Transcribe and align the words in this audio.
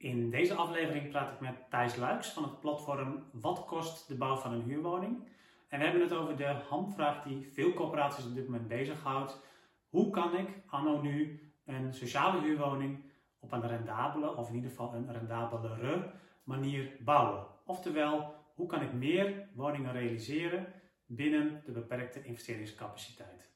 In 0.00 0.30
deze 0.30 0.54
aflevering 0.54 1.10
praat 1.10 1.32
ik 1.32 1.40
met 1.40 1.70
Thijs 1.70 1.96
Luiks 1.96 2.28
van 2.28 2.42
het 2.42 2.60
platform 2.60 3.24
Wat 3.32 3.64
kost 3.64 4.08
de 4.08 4.14
bouw 4.14 4.36
van 4.36 4.52
een 4.52 4.62
huurwoning? 4.62 5.28
En 5.68 5.78
we 5.78 5.84
hebben 5.84 6.02
het 6.02 6.12
over 6.12 6.36
de 6.36 6.44
hamvraag 6.44 7.22
die 7.22 7.48
veel 7.52 7.72
corporaties 7.72 8.24
op 8.24 8.34
dit 8.34 8.48
moment 8.48 8.68
bezighoudt. 8.68 9.40
Hoe 9.88 10.10
kan 10.10 10.36
ik 10.36 10.48
anno 10.66 11.00
nu 11.00 11.40
een 11.64 11.94
sociale 11.94 12.40
huurwoning 12.40 12.98
op 13.38 13.52
een 13.52 13.66
rendabele, 13.66 14.36
of 14.36 14.48
in 14.48 14.54
ieder 14.54 14.70
geval 14.70 14.94
een 14.94 15.12
rendabelere 15.12 16.10
manier 16.44 16.96
bouwen? 17.00 17.46
Oftewel, 17.64 18.34
hoe 18.54 18.66
kan 18.66 18.82
ik 18.82 18.92
meer 18.92 19.48
woningen 19.54 19.92
realiseren 19.92 20.66
binnen 21.06 21.62
de 21.64 21.72
beperkte 21.72 22.22
investeringscapaciteit? 22.22 23.49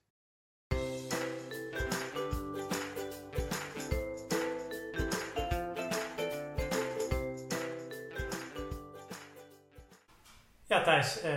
Ja, 10.75 10.83
Thijs, 10.83 11.25
uh, 11.25 11.31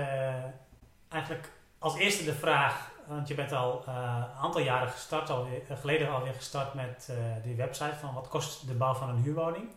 eigenlijk 1.07 1.51
als 1.79 1.97
eerste 1.97 2.23
de 2.23 2.33
vraag, 2.33 2.91
want 3.07 3.27
je 3.27 3.35
bent 3.35 3.51
al 3.51 3.83
uh, 3.87 4.23
een 4.33 4.41
aantal 4.41 4.61
jaren 4.61 4.89
gestart, 4.89 5.29
alweer, 5.29 5.61
uh, 5.71 5.77
geleden 5.77 6.09
alweer 6.09 6.33
gestart 6.33 6.73
met 6.73 7.11
die 7.43 7.55
website 7.55 7.95
van 7.95 8.13
wat 8.13 8.27
kost 8.27 8.67
de 8.67 8.73
bouw 8.73 8.93
van 8.93 9.09
een 9.09 9.21
huurwoning. 9.21 9.69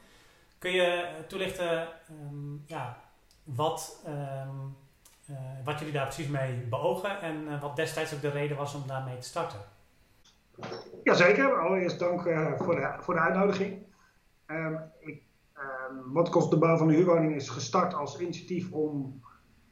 Kun 0.58 0.70
je 0.70 1.08
toelichten 1.28 1.88
um, 2.10 2.64
ja, 2.66 2.96
wat, 3.42 4.04
um, 4.08 4.76
wat 5.64 5.78
jullie 5.78 5.94
daar 5.94 6.06
precies 6.06 6.28
mee 6.28 6.54
beogen 6.54 7.20
en 7.20 7.60
wat 7.60 7.76
destijds 7.76 8.14
ook 8.14 8.20
de 8.20 8.30
reden 8.30 8.56
was 8.56 8.74
om 8.74 8.82
daarmee 8.86 9.18
te 9.18 9.26
starten? 9.26 9.58
Jazeker, 11.02 11.60
allereerst 11.60 11.98
dank 11.98 12.22
voor, 12.56 12.74
de, 12.74 12.94
voor 13.00 13.14
de 13.14 13.20
uitnodiging. 13.20 13.86
Um, 14.46 14.80
ik, 14.98 15.22
wat 16.12 16.28
kost 16.28 16.50
de 16.50 16.58
bouw 16.58 16.76
van 16.76 16.88
een 16.88 16.94
huurwoning 16.94 17.34
is 17.34 17.48
gestart 17.48 17.94
als 17.94 18.20
initiatief 18.20 18.72
om 18.72 19.20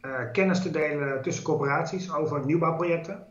uh, 0.02 0.12
kennis 0.32 0.62
te 0.62 0.70
delen 0.70 1.22
tussen 1.22 1.44
corporaties 1.44 2.12
over 2.12 2.44
nieuwbouwprojecten. 2.44 3.26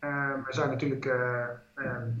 Uh, 0.00 0.10
er 0.30 0.54
zijn 0.54 0.68
natuurlijk 0.68 1.04
uh, 1.04 1.46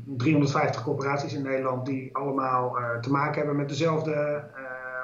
350 0.04 0.82
corporaties 0.82 1.34
in 1.34 1.42
Nederland 1.42 1.86
die 1.86 2.16
allemaal 2.16 2.76
te 3.00 3.10
maken 3.10 3.36
hebben 3.36 3.56
met 3.56 3.68
dezelfde 3.68 4.44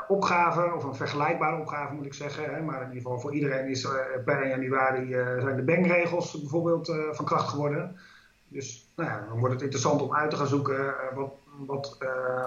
opgave, 0.08 0.74
of 0.74 0.84
een 0.84 0.94
vergelijkbare 0.94 1.60
opgave 1.60 1.94
moet 1.94 2.06
ik 2.06 2.14
zeggen. 2.14 2.54
Hè, 2.54 2.62
maar 2.62 2.80
in 2.80 2.86
ieder 2.86 3.02
geval 3.02 3.20
voor 3.20 3.34
iedereen 3.34 3.68
is 3.68 3.88
per 4.24 4.42
1 4.42 4.48
januari 4.48 5.12
zijn 5.40 5.56
de 5.56 5.62
bankregels 5.62 6.40
bijvoorbeeld 6.40 6.94
van 7.10 7.24
kracht 7.24 7.48
geworden. 7.48 7.96
Dus 8.48 8.92
nou 8.96 9.10
ja, 9.10 9.24
dan 9.28 9.38
wordt 9.38 9.54
het 9.54 9.62
interessant 9.62 10.02
om 10.02 10.14
uit 10.14 10.30
te 10.30 10.36
gaan 10.36 10.46
zoeken 10.46 10.94
wat, 11.14 11.32
wat, 11.66 11.98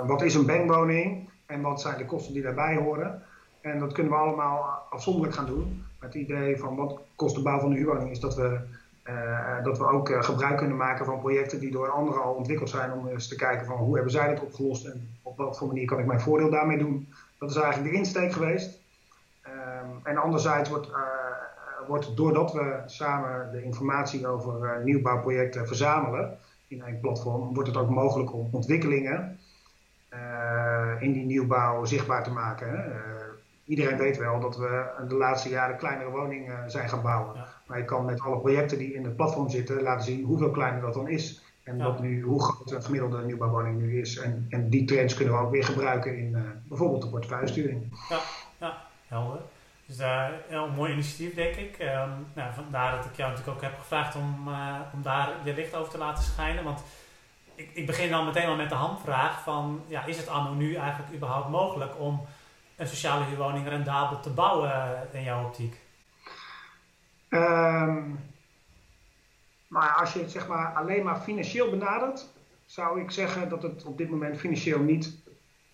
wat 0.06 0.22
is 0.22 0.36
een 0.36 0.46
bankwoning 0.46 1.30
en 1.46 1.62
wat 1.62 1.82
zijn 1.82 1.98
de 1.98 2.06
kosten 2.06 2.34
die 2.34 2.44
daarbij 2.44 2.76
horen. 2.76 3.24
En 3.62 3.80
dat 3.80 3.94
kunnen 3.94 4.12
we 4.12 4.20
allemaal 4.20 4.62
afzonderlijk 4.90 5.36
gaan 5.36 5.46
doen. 5.46 5.86
Het 6.00 6.14
idee 6.14 6.58
van 6.58 6.76
wat 6.76 7.00
kost 7.16 7.36
de 7.36 7.42
bouw 7.42 7.60
van 7.60 7.70
de 7.70 7.76
huurwoning 7.76 8.12
is 8.12 8.20
dat 8.20 8.36
we, 8.36 8.60
uh, 9.04 9.64
dat 9.64 9.78
we 9.78 9.88
ook 9.88 10.10
uh, 10.10 10.24
gebruik 10.24 10.58
kunnen 10.58 10.78
maken 10.78 11.06
van 11.06 11.20
projecten 11.20 11.60
die 11.60 11.72
door 11.72 11.90
anderen 11.90 12.24
al 12.24 12.34
ontwikkeld 12.34 12.70
zijn. 12.70 12.92
Om 12.92 13.08
eens 13.08 13.28
te 13.28 13.36
kijken 13.36 13.66
van 13.66 13.78
hoe 13.78 13.96
hebben 13.96 14.12
zij 14.12 14.28
dat 14.28 14.44
opgelost 14.44 14.86
en 14.86 15.10
op 15.22 15.56
voor 15.56 15.68
manier 15.68 15.86
kan 15.86 16.00
ik 16.00 16.06
mijn 16.06 16.22
voordeel 16.22 16.50
daarmee 16.50 16.78
doen. 16.78 17.14
Dat 17.38 17.50
is 17.50 17.56
eigenlijk 17.56 17.92
de 17.92 17.98
insteek 17.98 18.32
geweest. 18.32 18.80
Um, 19.46 20.00
en 20.04 20.18
anderzijds 20.18 20.70
wordt, 20.70 20.88
uh, 20.88 20.96
wordt 21.88 22.18
doordat 22.18 22.54
we 22.54 22.82
samen 22.86 23.52
de 23.52 23.64
informatie 23.64 24.28
over 24.28 24.82
nieuwbouwprojecten 24.84 25.68
verzamelen 25.68 26.38
in 26.68 26.82
een 26.82 27.00
platform, 27.00 27.54
wordt 27.54 27.70
het 27.70 27.78
ook 27.78 27.90
mogelijk 27.90 28.34
om 28.34 28.50
ontwikkelingen 28.52 29.40
in 31.00 31.14
die 31.14 31.26
nieuwbouw 31.26 31.86
zichtbaar 31.86 32.24
te 32.24 32.32
maken. 32.32 32.92
Iedereen 33.68 33.98
weet 33.98 34.18
wel 34.18 34.40
dat 34.40 34.58
we 34.58 34.86
de 35.08 35.16
laatste 35.16 35.50
jaren 35.50 35.78
kleinere 35.78 36.10
woningen 36.10 36.72
zijn 36.72 36.90
gaan 36.90 37.02
bouwen. 37.02 37.46
Maar 37.68 37.78
je 37.78 37.86
kan 37.86 38.06
met 38.06 38.22
alle 38.22 38.40
projecten 38.40 38.78
die 38.78 38.94
in 38.94 39.04
het 39.04 39.16
platform 39.16 39.50
zitten 39.50 39.82
laten 39.82 40.06
zien 40.06 40.26
hoeveel 40.26 40.52
kleiner 40.52 40.82
dat 40.82 40.94
dan 40.94 41.08
is. 41.08 41.42
En 41.64 41.78
wat 41.78 42.00
nu, 42.00 42.22
hoe 42.22 42.44
groot 42.44 42.72
een 42.72 42.84
gemiddelde 42.84 43.26
nieuwbouwwoning 43.26 43.80
nu 43.80 44.00
is. 44.00 44.18
En, 44.18 44.46
en 44.50 44.70
die 44.70 44.86
trends 44.86 45.14
kunnen 45.14 45.34
we 45.34 45.40
ook 45.40 45.52
weer 45.52 45.64
gebruiken 45.64 46.18
in 46.18 46.32
uh, 46.32 46.42
bijvoorbeeld 46.68 47.02
de 47.02 47.10
portefeuillesturing. 47.10 48.00
Ja, 48.10 48.20
ja, 48.58 48.78
helder. 49.08 49.40
Dus 49.86 50.00
uh, 50.00 50.26
een 50.50 50.74
mooi 50.76 50.92
initiatief, 50.92 51.36
denk 51.36 51.56
ik. 51.56 51.78
Um, 51.80 52.26
nou, 52.34 52.54
vandaar 52.54 52.96
dat 52.96 53.06
ik 53.06 53.16
jou 53.16 53.30
natuurlijk 53.30 53.58
ook 53.58 53.64
heb 53.64 53.80
gevraagd 53.80 54.16
om, 54.16 54.50
om 54.94 55.02
daar 55.02 55.30
je 55.44 55.54
licht 55.54 55.76
over 55.76 55.92
te 55.92 55.98
laten 55.98 56.24
schijnen. 56.24 56.64
Want 56.64 56.84
ik, 57.56 57.70
ik 57.74 57.86
begin 57.86 58.10
dan 58.10 58.26
meteen 58.26 58.48
al 58.48 58.56
met 58.56 58.70
de 58.70 58.76
handvraag 58.76 59.44
van, 59.44 59.82
ja, 59.88 60.06
is 60.06 60.18
het 60.18 60.28
anno 60.28 60.54
nu 60.54 60.76
eigenlijk 60.76 61.14
überhaupt 61.16 61.50
mogelijk 61.50 62.00
om 62.00 62.22
een 62.78 62.88
sociale 62.88 63.26
huurwoning 63.26 63.68
rendabel 63.68 64.20
te 64.20 64.30
bouwen 64.30 64.74
eh, 64.74 65.20
in 65.20 65.24
jouw 65.24 65.46
optiek? 65.46 65.76
Um, 67.30 68.20
maar 69.68 69.90
als 69.90 70.14
je 70.14 70.20
het 70.20 70.32
zeg 70.32 70.48
maar 70.48 70.74
alleen 70.74 71.04
maar 71.04 71.20
financieel 71.20 71.70
benadert, 71.70 72.30
zou 72.66 73.02
ik 73.02 73.12
zeggen 73.12 73.50
dat 73.50 73.64
het 73.64 73.86
op 73.86 73.98
dit 73.98 74.10
moment 74.10 74.38
financieel 74.38 74.80
niet 74.80 75.18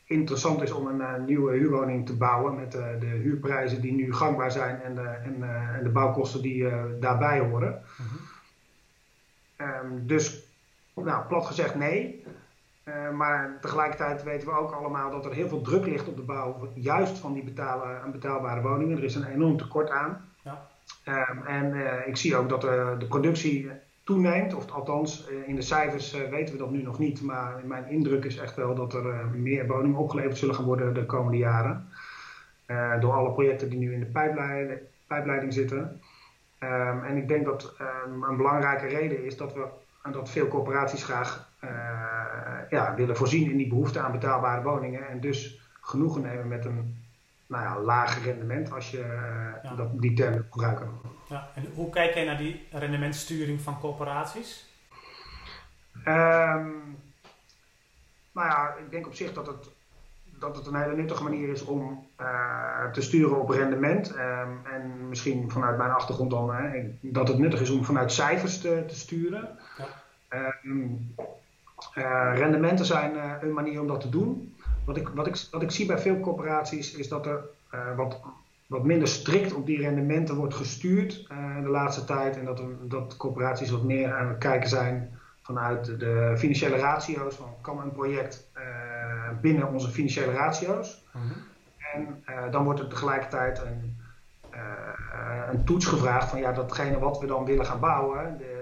interessant 0.05 0.61
is 0.61 0.71
om 0.71 0.87
een 0.87 0.99
uh, 0.99 1.25
nieuwe 1.25 1.51
huurwoning 1.51 2.05
te 2.05 2.17
bouwen 2.17 2.55
met 2.55 2.75
uh, 2.75 2.99
de 2.99 3.05
huurprijzen 3.05 3.81
die 3.81 3.93
nu 3.93 4.13
gangbaar 4.13 4.51
zijn 4.51 4.81
en 4.81 4.95
de, 4.95 5.01
en, 5.01 5.43
en 5.75 5.83
de 5.83 5.89
bouwkosten 5.89 6.41
die 6.41 6.69
daarbij 6.99 7.39
horen. 7.39 7.83
Mm 7.97 8.05
-hmm. 8.07 9.67
um, 9.67 10.07
dus, 10.07 10.43
nou, 10.93 11.25
plat 11.25 11.45
gezegd 11.45 11.75
nee. 11.75 12.25
Uh, 12.85 13.09
maar 13.09 13.57
tegelijkertijd 13.61 14.23
weten 14.23 14.47
we 14.47 14.53
ook 14.53 14.71
allemaal 14.71 15.11
dat 15.11 15.25
er 15.25 15.33
heel 15.33 15.47
veel 15.47 15.61
druk 15.61 15.85
ligt 15.85 16.07
op 16.07 16.15
de 16.15 16.21
bouw, 16.21 16.69
juist 16.73 17.17
van 17.17 17.33
die 17.33 17.43
betalen, 17.43 18.11
betaalbare 18.11 18.61
woningen. 18.61 18.97
Er 18.97 19.03
is 19.03 19.15
een 19.15 19.31
enorm 19.33 19.57
tekort 19.57 19.89
aan. 19.89 20.25
Ja. 20.43 20.67
Um, 21.07 21.45
en 21.45 21.73
uh, 21.75 22.07
ik 22.07 22.17
zie 22.17 22.35
ook 22.35 22.49
dat 22.49 22.61
de, 22.61 22.95
de 22.99 23.05
productie 23.05 23.71
toeneemt, 24.03 24.53
of 24.53 24.71
althans 24.71 25.29
uh, 25.29 25.47
in 25.47 25.55
de 25.55 25.61
cijfers 25.61 26.11
weten 26.11 26.53
we 26.53 26.59
dat 26.59 26.71
nu 26.71 26.81
nog 26.81 26.99
niet. 26.99 27.21
Maar 27.21 27.61
mijn 27.63 27.89
indruk 27.89 28.25
is 28.25 28.37
echt 28.37 28.55
wel 28.55 28.75
dat 28.75 28.93
er 28.93 29.25
meer 29.33 29.67
woningen 29.67 29.99
opgeleverd 29.99 30.37
zullen 30.37 30.55
gaan 30.55 30.65
worden 30.65 30.93
de 30.93 31.05
komende 31.05 31.37
jaren. 31.37 31.87
door 32.99 33.13
alle 33.13 33.31
projecten 33.31 33.69
die 33.69 33.79
nu 33.79 33.93
in 33.93 33.99
de 33.99 34.05
pijpleiding, 34.05 34.79
pijpleiding 35.07 35.53
zitten. 35.53 36.01
Um, 36.59 37.03
en 37.03 37.17
ik 37.17 37.27
denk 37.27 37.45
dat 37.45 37.75
um, 38.05 38.23
een 38.23 38.37
belangrijke 38.37 38.87
reden 38.87 39.25
is 39.25 39.37
dat 39.37 39.53
we 39.53 39.65
dat 40.11 40.29
veel 40.29 40.47
corporaties 40.47 41.03
graag 41.03 41.51
ja, 42.69 42.95
willen 42.95 43.17
voorzien 43.17 43.51
in 43.51 43.57
die 43.57 43.67
behoefte 43.67 43.99
aan 43.99 44.11
betaalbare 44.11 44.61
woningen. 44.61 45.09
En 45.09 45.19
dus 45.19 45.61
genoegen 45.81 46.21
nemen 46.21 46.47
met 46.47 46.65
een 46.65 47.01
nou 47.47 47.63
ja, 47.63 47.79
lager 47.79 48.23
rendement, 48.23 48.71
als 48.71 48.91
je 48.91 48.97
ja. 49.63 49.75
dat, 49.75 50.01
die 50.01 50.13
term 50.13 50.45
gebruiken. 50.49 50.89
Ja, 51.29 51.49
en 51.55 51.65
hoe 51.73 51.89
kijk 51.89 52.13
jij 52.13 52.25
naar 52.25 52.37
die 52.37 52.67
rendementsturing 52.71 53.61
van 53.61 53.79
corporaties? 53.79 54.71
Um, 56.07 56.97
nou 58.31 58.47
ja, 58.47 58.75
ik 58.79 58.91
denk 58.91 59.07
op 59.07 59.13
zich 59.13 59.33
dat 59.33 59.47
het, 59.47 59.69
dat 60.39 60.55
het 60.55 60.65
een 60.65 60.75
hele 60.75 60.95
nuttige 60.95 61.23
manier 61.23 61.49
is 61.49 61.63
om 61.63 62.07
uh, 62.21 62.91
te 62.91 63.01
sturen 63.01 63.41
op 63.41 63.49
rendement. 63.49 64.15
Um, 64.15 64.65
en 64.73 65.07
misschien 65.09 65.51
vanuit 65.51 65.77
mijn 65.77 65.91
achtergrond 65.91 66.31
dan, 66.31 66.55
dat 67.01 67.27
het 67.27 67.37
nuttig 67.37 67.61
is 67.61 67.69
om 67.69 67.83
vanuit 67.83 68.11
cijfers 68.11 68.61
te, 68.61 68.83
te 68.87 68.95
sturen. 68.95 69.57
Ja. 69.77 70.55
Um, 70.63 71.13
uh, 71.19 71.25
rendementen 72.33 72.85
zijn 72.85 73.15
uh, 73.15 73.31
een 73.41 73.53
manier 73.53 73.81
om 73.81 73.87
dat 73.87 74.01
te 74.01 74.09
doen. 74.09 74.55
Wat 74.85 74.97
ik, 74.97 75.07
wat, 75.07 75.27
ik, 75.27 75.47
wat 75.51 75.61
ik 75.61 75.71
zie 75.71 75.85
bij 75.85 75.97
veel 75.97 76.19
corporaties 76.19 76.95
is 76.95 77.07
dat 77.07 77.25
er 77.25 77.39
uh, 77.73 77.95
wat, 77.95 78.19
wat 78.67 78.83
minder 78.83 79.07
strikt 79.07 79.53
op 79.53 79.65
die 79.65 79.81
rendementen 79.81 80.35
wordt 80.35 80.53
gestuurd 80.53 81.27
de 81.63 81.69
laatste 81.69 82.03
tijd. 82.03 82.37
En 82.37 82.45
dat, 82.45 82.61
dat 82.81 83.17
corporaties 83.17 83.69
wat 83.69 83.83
meer 83.83 84.13
aan 84.13 84.27
het 84.27 84.37
kijken 84.37 84.69
zijn 84.69 85.19
vanuit 85.41 85.85
de 85.99 86.33
financiële 86.37 86.77
ratio's. 86.77 87.35
Van, 87.35 87.47
kan 87.61 87.81
een 87.81 87.91
project 87.91 88.47
binnen 89.41 89.67
onze 89.67 89.89
financiële 89.89 90.31
ratio's? 90.31 91.03
Mm 91.11 91.21
-hmm. 91.21 92.21
En 92.25 92.51
dan 92.51 92.63
wordt 92.63 92.79
er 92.79 92.87
tegelijkertijd 92.87 93.61
een, 93.65 93.97
een 95.51 95.63
toets 95.63 95.85
gevraagd 95.85 96.29
van 96.29 96.39
ja, 96.39 96.51
datgene 96.51 96.99
wat 96.99 97.19
we 97.19 97.25
dan 97.25 97.45
willen 97.45 97.65
gaan 97.65 97.79
bouwen. 97.79 98.37
De, 98.37 98.52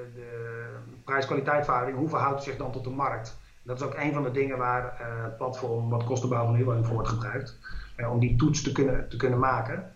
prijs-kwaliteitverhouding, 1.04 1.98
hoe 1.98 2.10
verhoudt 2.10 2.36
het 2.36 2.44
zich 2.44 2.58
dan 2.58 2.72
tot 2.72 2.84
de 2.84 2.90
markt? 2.90 3.40
Dat 3.64 3.80
is 3.80 3.86
ook 3.86 3.96
een 3.98 4.14
van 4.14 4.24
de 4.24 4.32
dingen 4.32 4.58
waar 4.58 4.94
het 5.24 5.38
platform 5.38 5.90
wat 5.90 6.04
kost 6.04 6.22
de 6.22 6.28
bouw 6.28 6.46
van 6.46 6.84
voor 6.84 6.94
wordt 6.94 7.10
gebruikt. 7.10 7.60
Uh, 7.98 8.12
om 8.12 8.20
die 8.20 8.36
toets 8.36 8.62
te 8.62 8.72
kunnen, 8.72 9.10
te 9.10 9.18
kunnen 9.18 9.40
maken. 9.40 9.94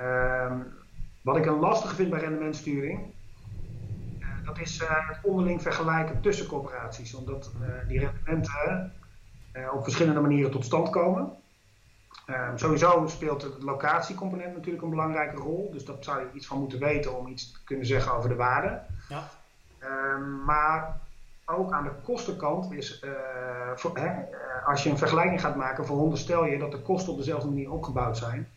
Uh, 0.00 0.52
wat 1.22 1.36
ik 1.36 1.46
een 1.46 1.58
lastige 1.58 1.94
vind 1.94 2.10
bij 2.10 2.20
rendementsturing, 2.20 3.00
uh, 4.20 4.26
dat 4.44 4.58
is 4.58 4.80
het 4.84 5.18
onderling 5.22 5.62
vergelijken 5.62 6.20
tussen 6.20 6.46
corporaties. 6.46 7.14
Omdat 7.14 7.52
die 7.88 7.98
rendementen 7.98 8.92
op 9.72 9.82
verschillende 9.82 10.20
manieren 10.20 10.50
tot 10.50 10.64
stand 10.64 10.90
komen. 10.90 11.32
Ehm, 12.26 12.56
sowieso 12.56 13.06
speelt 13.06 13.42
het 13.42 13.62
locatiecomponent 13.62 14.54
natuurlijk 14.54 14.84
een 14.84 14.90
belangrijke 14.90 15.36
rol. 15.36 15.70
Dus 15.72 15.84
dat 15.84 16.04
zou 16.04 16.20
je 16.20 16.26
iets 16.32 16.46
van 16.46 16.58
moeten 16.58 16.78
weten 16.78 17.18
om 17.18 17.26
iets 17.26 17.52
te 17.52 17.64
kunnen 17.64 17.86
zeggen 17.86 18.12
over 18.12 18.28
de 18.28 18.34
waarde. 18.34 18.80
Ja. 19.08 19.28
Um, 19.90 20.44
maar 20.44 21.00
ook 21.44 21.72
aan 21.72 21.84
de 21.84 21.92
kostenkant 22.02 22.72
is, 22.72 23.04
voor, 23.74 23.98
hè, 23.98 24.24
als 24.66 24.82
je 24.82 24.90
een 24.90 24.98
vergelijking 24.98 25.40
gaat 25.40 25.56
maken, 25.56 25.86
veronderstel 25.86 26.44
je 26.44 26.58
dat 26.58 26.70
de 26.70 26.80
kosten 26.80 27.12
op 27.12 27.18
dezelfde 27.18 27.48
manier 27.48 27.70
opgebouwd 27.70 28.16
zijn. 28.16 28.48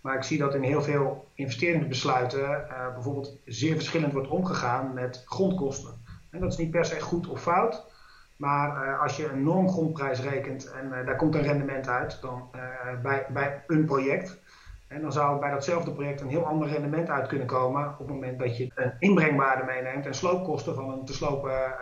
Maar 0.00 0.16
ik 0.16 0.22
zie 0.22 0.38
dat 0.38 0.54
in 0.54 0.62
heel 0.62 0.82
veel 0.82 1.28
investeringsbesluiten 1.34 2.40
uh, 2.40 2.94
bijvoorbeeld 2.94 3.32
zeer 3.44 3.74
verschillend 3.74 4.12
wordt 4.12 4.28
omgegaan 4.28 4.94
met 4.94 5.22
grondkosten. 5.26 5.90
En 6.30 6.40
dat 6.40 6.52
is 6.52 6.58
niet 6.58 6.70
per 6.70 6.84
se 6.84 7.00
goed 7.00 7.28
of 7.28 7.42
fout. 7.42 7.84
Maar 8.36 8.96
als 8.98 9.16
je 9.16 9.28
een 9.28 9.42
normgrondprijs 9.42 10.20
rekent 10.20 10.70
en 10.70 11.04
daar 11.04 11.16
komt 11.16 11.34
een 11.34 11.42
rendement 11.42 11.88
uit 11.88 12.18
dan, 12.20 12.50
bij, 13.02 13.26
bij 13.28 13.64
een 13.66 13.84
project. 13.84 14.38
En 14.88 15.00
dan 15.00 15.12
zou 15.12 15.40
bij 15.40 15.50
datzelfde 15.50 15.92
project 15.92 16.20
een 16.20 16.28
heel 16.28 16.46
ander 16.46 16.68
rendement 16.68 17.08
uit 17.08 17.28
kunnen 17.28 17.46
komen 17.46 17.88
op 17.88 17.98
het 17.98 18.08
moment 18.08 18.38
dat 18.38 18.56
je 18.56 18.70
een 18.74 18.92
inbrengwaarde 18.98 19.64
meeneemt 19.64 20.06
en 20.06 20.14
sloopkosten 20.14 20.74
van 20.74 20.90
een 20.90 21.04
te 21.04 21.14
slopen 21.14 21.74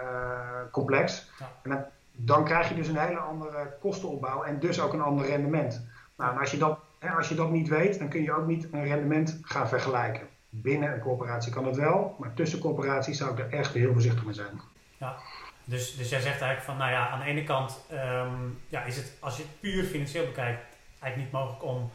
complex. 0.70 1.30
Ja. 1.38 1.50
En 1.62 1.70
dan, 1.70 1.84
dan, 2.12 2.44
krijg 2.44 2.68
je 2.68 2.74
dus 2.74 2.88
een 2.88 2.96
hele 2.96 3.18
andere 3.18 3.76
kostenopbouw 3.80 4.42
en 4.42 4.58
dus 4.58 4.80
ook 4.80 4.92
een 4.92 5.00
ander 5.00 5.26
rendement. 5.26 5.86
Nou, 6.16 6.32
en 6.32 6.38
als 6.38 6.50
je 6.50 6.58
dat 6.58 6.78
als 7.12 7.28
je 7.28 7.34
dat 7.34 7.50
niet 7.50 7.68
weet, 7.68 7.98
dan 7.98 8.08
kun 8.08 8.22
je 8.22 8.32
ook 8.32 8.46
niet 8.46 8.68
een 8.72 8.84
rendement 8.84 9.38
gaan 9.42 9.68
vergelijken. 9.68 10.28
Binnen 10.48 10.92
een 10.92 11.00
corporatie 11.00 11.52
kan 11.52 11.64
dat 11.64 11.76
wel, 11.76 12.16
maar 12.18 12.34
tussen 12.34 12.58
corporaties 12.58 13.18
zou 13.18 13.32
ik 13.32 13.38
er 13.38 13.58
echt 13.58 13.74
heel 13.74 13.92
voorzichtig 13.92 14.24
mee 14.24 14.34
zijn. 14.34 14.60
Ja, 14.98 15.16
dus, 15.64 15.96
dus 15.96 16.08
jij 16.08 16.20
zegt 16.20 16.40
eigenlijk 16.40 16.62
van, 16.62 16.76
nou 16.76 16.90
ja, 16.90 17.08
aan 17.08 17.18
de 17.18 17.24
ene 17.24 17.44
kant 17.44 17.84
ehm, 17.90 18.34
ja, 18.68 18.82
is 18.84 18.96
het, 18.96 19.16
als 19.20 19.36
je 19.36 19.42
het 19.42 19.60
puur 19.60 19.84
financieel 19.84 20.26
bekijkt, 20.26 20.76
eigenlijk 21.00 21.16
niet 21.16 21.40
mogelijk 21.40 21.64
om 21.64 21.90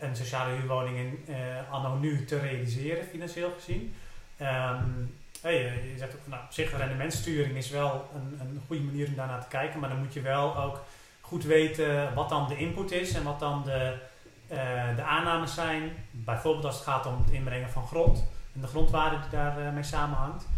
een 0.00 0.16
sociale 0.16 0.54
huurwoning 0.54 0.96
in 0.96 1.24
uh, 1.28 1.36
anno 1.70 1.94
nu 1.94 2.24
te 2.24 2.38
realiseren, 2.38 3.04
financieel 3.04 3.50
gezien. 3.50 3.94
Um, 4.40 5.14
hey, 5.42 5.54
je 5.92 5.98
zegt 5.98 6.14
ook 6.14 6.20
van, 6.22 6.30
nou, 6.30 6.44
op 6.44 6.52
zich 6.52 6.76
rendementsturing 6.76 7.56
is 7.56 7.70
wel 7.70 8.10
een, 8.14 8.40
een 8.40 8.62
goede 8.66 8.82
manier 8.82 9.06
om 9.06 9.14
daarnaar 9.14 9.40
te 9.40 9.48
kijken, 9.48 9.80
maar 9.80 9.88
dan 9.88 9.98
moet 9.98 10.12
je 10.12 10.20
wel 10.20 10.56
ook 10.56 10.80
goed 11.20 11.44
weten 11.44 12.14
wat 12.14 12.28
dan 12.28 12.48
de 12.48 12.56
input 12.56 12.90
is 12.90 13.14
en 13.14 13.22
wat 13.22 13.38
dan 13.38 13.62
de, 13.64 13.96
uh, 14.52 14.96
de 14.96 15.02
aannames 15.02 15.54
zijn, 15.54 15.92
bijvoorbeeld 16.10 16.64
als 16.64 16.74
het 16.74 16.84
gaat 16.84 17.06
om 17.06 17.18
het 17.24 17.30
inbrengen 17.30 17.70
van 17.70 17.86
grond 17.86 18.24
en 18.54 18.60
de 18.60 18.66
grondwaarde 18.66 19.18
die 19.20 19.30
daarmee 19.30 19.70
mee 19.70 19.82
samenhangt. 19.82 20.48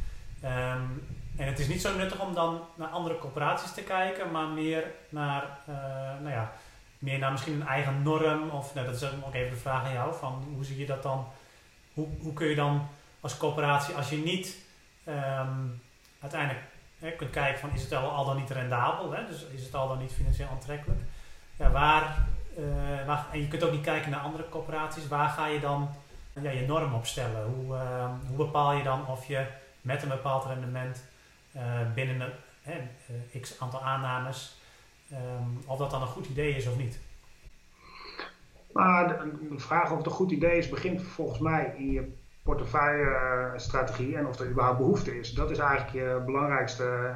Um, 0.44 1.04
en 1.36 1.46
het 1.46 1.58
is 1.58 1.68
niet 1.68 1.80
zo 1.80 1.96
nuttig 1.96 2.20
om 2.20 2.34
dan 2.34 2.60
naar 2.74 2.88
andere 2.88 3.18
corporaties 3.18 3.72
te 3.72 3.82
kijken, 3.82 4.30
maar 4.30 4.46
meer 4.46 4.84
naar, 5.08 5.42
uh, 5.68 5.74
nou 6.20 6.30
ja, 6.30 6.52
meer 7.02 7.18
naar 7.18 7.30
misschien 7.30 7.54
een 7.54 7.66
eigen 7.66 8.02
norm. 8.02 8.50
Of 8.50 8.74
nou, 8.74 8.86
dat 8.86 8.94
is 8.94 9.04
ook 9.04 9.34
even 9.34 9.50
de 9.50 9.56
vraag 9.56 9.84
aan 9.84 9.92
jou: 9.92 10.14
van 10.14 10.44
hoe 10.54 10.64
zie 10.64 10.78
je 10.78 10.86
dat 10.86 11.02
dan? 11.02 11.26
Hoe, 11.94 12.08
hoe 12.20 12.32
kun 12.32 12.46
je 12.46 12.54
dan 12.54 12.88
als 13.20 13.36
corporatie, 13.36 13.94
als 13.94 14.08
je 14.08 14.16
niet 14.16 14.56
um, 15.06 15.80
uiteindelijk 16.20 16.64
hè, 16.98 17.10
kunt 17.10 17.30
kijken 17.30 17.60
van 17.60 17.70
is 17.74 17.82
het 17.82 17.92
al, 17.92 18.24
dan 18.24 18.36
niet 18.36 18.50
rendabel, 18.50 19.12
hè? 19.12 19.26
dus 19.26 19.46
is 19.54 19.64
het 19.64 19.74
al 19.74 19.88
dan 19.88 19.98
niet 19.98 20.12
financieel 20.12 20.48
aantrekkelijk? 20.48 21.00
Ja, 21.56 21.70
waar 21.70 22.26
uh, 22.58 23.32
en 23.32 23.40
je 23.40 23.48
kunt 23.48 23.64
ook 23.64 23.72
niet 23.72 23.80
kijken 23.80 24.10
naar 24.10 24.20
andere 24.20 24.48
corporaties. 24.48 25.08
Waar 25.08 25.28
ga 25.28 25.46
je 25.46 25.60
dan 25.60 25.90
ja, 26.40 26.50
je 26.50 26.66
norm 26.66 26.94
opstellen? 26.94 27.44
Hoe, 27.44 27.74
uh, 27.74 28.10
hoe 28.28 28.36
bepaal 28.36 28.72
je 28.72 28.82
dan 28.82 29.06
of 29.06 29.26
je 29.26 29.46
met 29.80 30.02
een 30.02 30.08
bepaald 30.08 30.44
rendement 30.44 31.04
uh, 31.56 31.62
binnen 31.94 32.32
een 32.64 33.40
x 33.40 33.60
aantal 33.60 33.82
aannames, 33.82 34.56
um, 35.12 35.58
of 35.66 35.78
dat 35.78 35.90
dan 35.90 36.02
een 36.02 36.08
goed 36.08 36.28
idee 36.28 36.56
is 36.56 36.66
of 36.66 36.76
niet? 36.76 37.00
Maar 38.72 39.08
de, 39.08 39.48
de, 39.48 39.58
vraag 39.58 39.90
of 39.90 39.96
het 39.96 40.06
een 40.06 40.12
goed 40.12 40.30
idee 40.30 40.58
is 40.58 40.68
begint 40.68 41.02
volgens 41.02 41.38
mij 41.38 41.74
in 41.76 41.92
je 41.92 42.12
portefeuille-strategie 42.42 44.16
en 44.16 44.26
of 44.26 44.38
er 44.38 44.50
überhaupt 44.50 44.78
behoefte 44.78 45.18
is. 45.18 45.32
Dat 45.32 45.50
is 45.50 45.58
eigenlijk 45.58 45.92
je 45.92 46.22
belangrijkste 46.26 47.14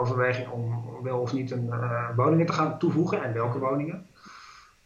overweging 0.00 0.48
om 0.48 0.84
wel 1.02 1.20
of 1.20 1.32
niet 1.32 1.50
een 1.50 1.70
woningen 2.16 2.46
te 2.46 2.52
gaan 2.52 2.78
toevoegen 2.78 3.22
en 3.22 3.32
welke 3.32 3.58
woningen. 3.58 4.06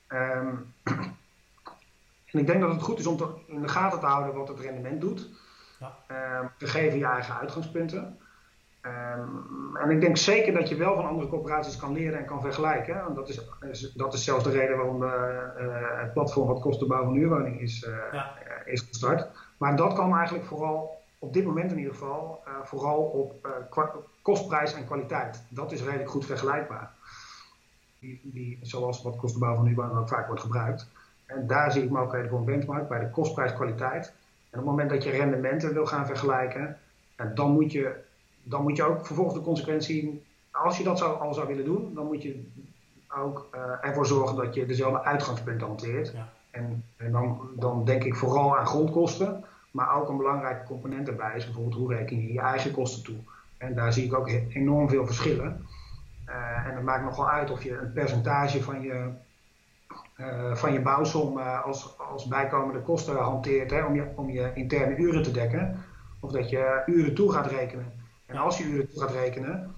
Um, 0.08 0.74
en 2.32 2.38
ik 2.38 2.46
denk 2.46 2.60
dat 2.60 2.70
het 2.70 2.82
goed 2.82 2.98
is 2.98 3.06
om 3.06 3.16
te, 3.16 3.28
in 3.46 3.62
de 3.62 3.68
gaten 3.68 4.00
te 4.00 4.06
houden 4.06 4.34
wat 4.34 4.48
het 4.48 4.60
rendement 4.60 5.00
doet. 5.00 5.28
Ja. 5.80 5.96
Um, 6.40 6.50
te 6.56 6.66
geven 6.66 6.98
je 6.98 7.04
eigen 7.04 7.36
uitgangspunten. 7.36 8.18
Um, 8.82 9.76
en 9.76 9.90
ik 9.90 10.00
denk 10.00 10.16
zeker 10.16 10.52
dat 10.52 10.68
je 10.68 10.76
wel 10.76 10.94
van 10.94 11.06
andere 11.06 11.28
corporaties 11.28 11.76
kan 11.76 11.92
leren 11.92 12.18
en 12.18 12.24
kan 12.24 12.40
vergelijken. 12.40 13.02
Want 13.04 13.16
dat 13.16 13.28
is, 13.28 13.92
dat 13.94 14.14
is 14.14 14.24
zelfs 14.24 14.44
de 14.44 14.50
reden 14.50 14.76
waarom 14.76 15.02
uh, 15.02 15.08
uh, 15.08 16.00
het 16.00 16.12
platform 16.12 16.46
wat 16.46 16.60
kost 16.60 16.80
de 16.80 16.86
bouw 16.86 17.04
van 17.04 17.14
huurwoning 17.14 17.60
is, 17.60 17.86
uh, 17.88 18.12
ja. 18.12 18.32
is 18.64 18.80
gestart. 18.80 19.28
Maar 19.56 19.76
dat 19.76 19.92
kan 19.92 20.16
eigenlijk 20.16 20.44
vooral, 20.44 21.02
op 21.18 21.32
dit 21.32 21.44
moment 21.44 21.70
in 21.72 21.78
ieder 21.78 21.92
geval, 21.92 22.42
vooral 22.62 23.02
op 23.02 23.48
kostprijs 24.22 24.74
en 24.74 24.86
kwaliteit. 24.86 25.44
Dat 25.48 25.72
is 25.72 25.82
redelijk 25.82 26.10
goed 26.10 26.26
vergelijkbaar 26.26 26.92
die, 27.98 28.20
die, 28.22 28.58
zoals 28.62 29.02
wat 29.02 29.16
kost 29.16 29.34
de 29.34 29.40
bouw 29.40 29.54
van 29.54 29.64
nieuwbouw 29.64 29.98
ook 29.98 30.08
vaak 30.08 30.26
wordt 30.26 30.42
gebruikt. 30.42 30.88
En 31.26 31.46
daar 31.46 31.72
zie 31.72 31.82
ik 31.82 31.90
mogelijkheden 31.90 32.30
voor 32.30 32.38
een 32.38 32.44
benchmark 32.44 32.88
bij 32.88 33.00
de 33.00 33.10
kostprijskwaliteit. 33.10 34.06
En 34.50 34.58
op 34.58 34.64
het 34.64 34.64
moment 34.64 34.90
dat 34.90 35.04
je 35.04 35.10
rendementen 35.10 35.72
wil 35.72 35.86
gaan 35.86 36.06
vergelijken, 36.06 36.78
en 37.16 37.34
dan, 37.34 37.50
moet 37.52 37.72
je, 37.72 37.94
dan 38.48 38.62
moet 38.62 38.76
je 38.76 38.82
ook 38.82 39.06
vervolgens 39.06 39.36
de 39.36 39.44
consequentie, 39.44 40.24
als 40.50 40.78
je 40.78 40.84
dat 40.84 40.98
zou, 40.98 41.20
al 41.20 41.34
zou 41.34 41.46
willen 41.46 41.64
doen, 41.64 41.94
dan 41.94 42.06
moet 42.06 42.22
je 42.22 42.46
ook 43.16 43.48
uh, 43.54 43.60
ervoor 43.80 44.06
zorgen 44.06 44.36
dat 44.36 44.54
je 44.54 44.66
dezelfde 44.66 45.04
uitgangspunten 45.04 45.66
hanteert. 45.66 46.12
Ja. 46.12 46.28
En, 46.50 46.84
en 46.96 47.12
dan, 47.12 47.40
dan 47.56 47.84
denk 47.84 48.04
ik 48.04 48.14
vooral 48.14 48.58
aan 48.58 48.66
grondkosten, 48.66 49.44
maar 49.70 49.96
ook 49.96 50.08
een 50.08 50.16
belangrijke 50.16 50.66
component 50.66 51.06
daarbij 51.06 51.36
is 51.36 51.44
bijvoorbeeld 51.44 51.74
hoe 51.74 51.94
reken 51.94 52.22
je 52.22 52.32
je 52.32 52.40
eigen 52.40 52.72
kosten 52.72 53.04
toe. 53.04 53.16
En 53.56 53.74
daar 53.74 53.92
zie 53.92 54.04
ik 54.04 54.14
ook 54.14 54.28
enorm 54.28 54.88
veel 54.88 55.06
verschillen. 55.06 55.66
Uh, 56.28 56.66
en 56.66 56.74
het 56.74 56.84
maakt 56.84 57.04
nogal 57.04 57.28
uit 57.28 57.50
of 57.50 57.62
je 57.62 57.78
een 57.78 57.92
percentage 57.92 58.62
van 58.62 58.80
je, 58.80 59.08
uh, 60.16 60.54
van 60.54 60.72
je 60.72 60.80
bouwsom 60.80 61.38
als, 61.38 61.98
als 61.98 62.26
bijkomende 62.26 62.80
kosten 62.80 63.16
hanteert 63.16 63.70
hè, 63.70 63.84
om, 63.84 63.94
je, 63.94 64.06
om 64.14 64.30
je 64.30 64.50
interne 64.54 64.96
uren 64.96 65.22
te 65.22 65.30
dekken. 65.30 65.84
Of 66.20 66.30
dat 66.30 66.50
je 66.50 66.82
uren 66.86 67.14
toe 67.14 67.32
gaat 67.32 67.46
rekenen. 67.46 67.92
En 68.28 68.36
als 68.36 68.58
je 68.58 68.64
uren 68.64 68.88
gaat 68.94 69.10
rekenen, 69.10 69.74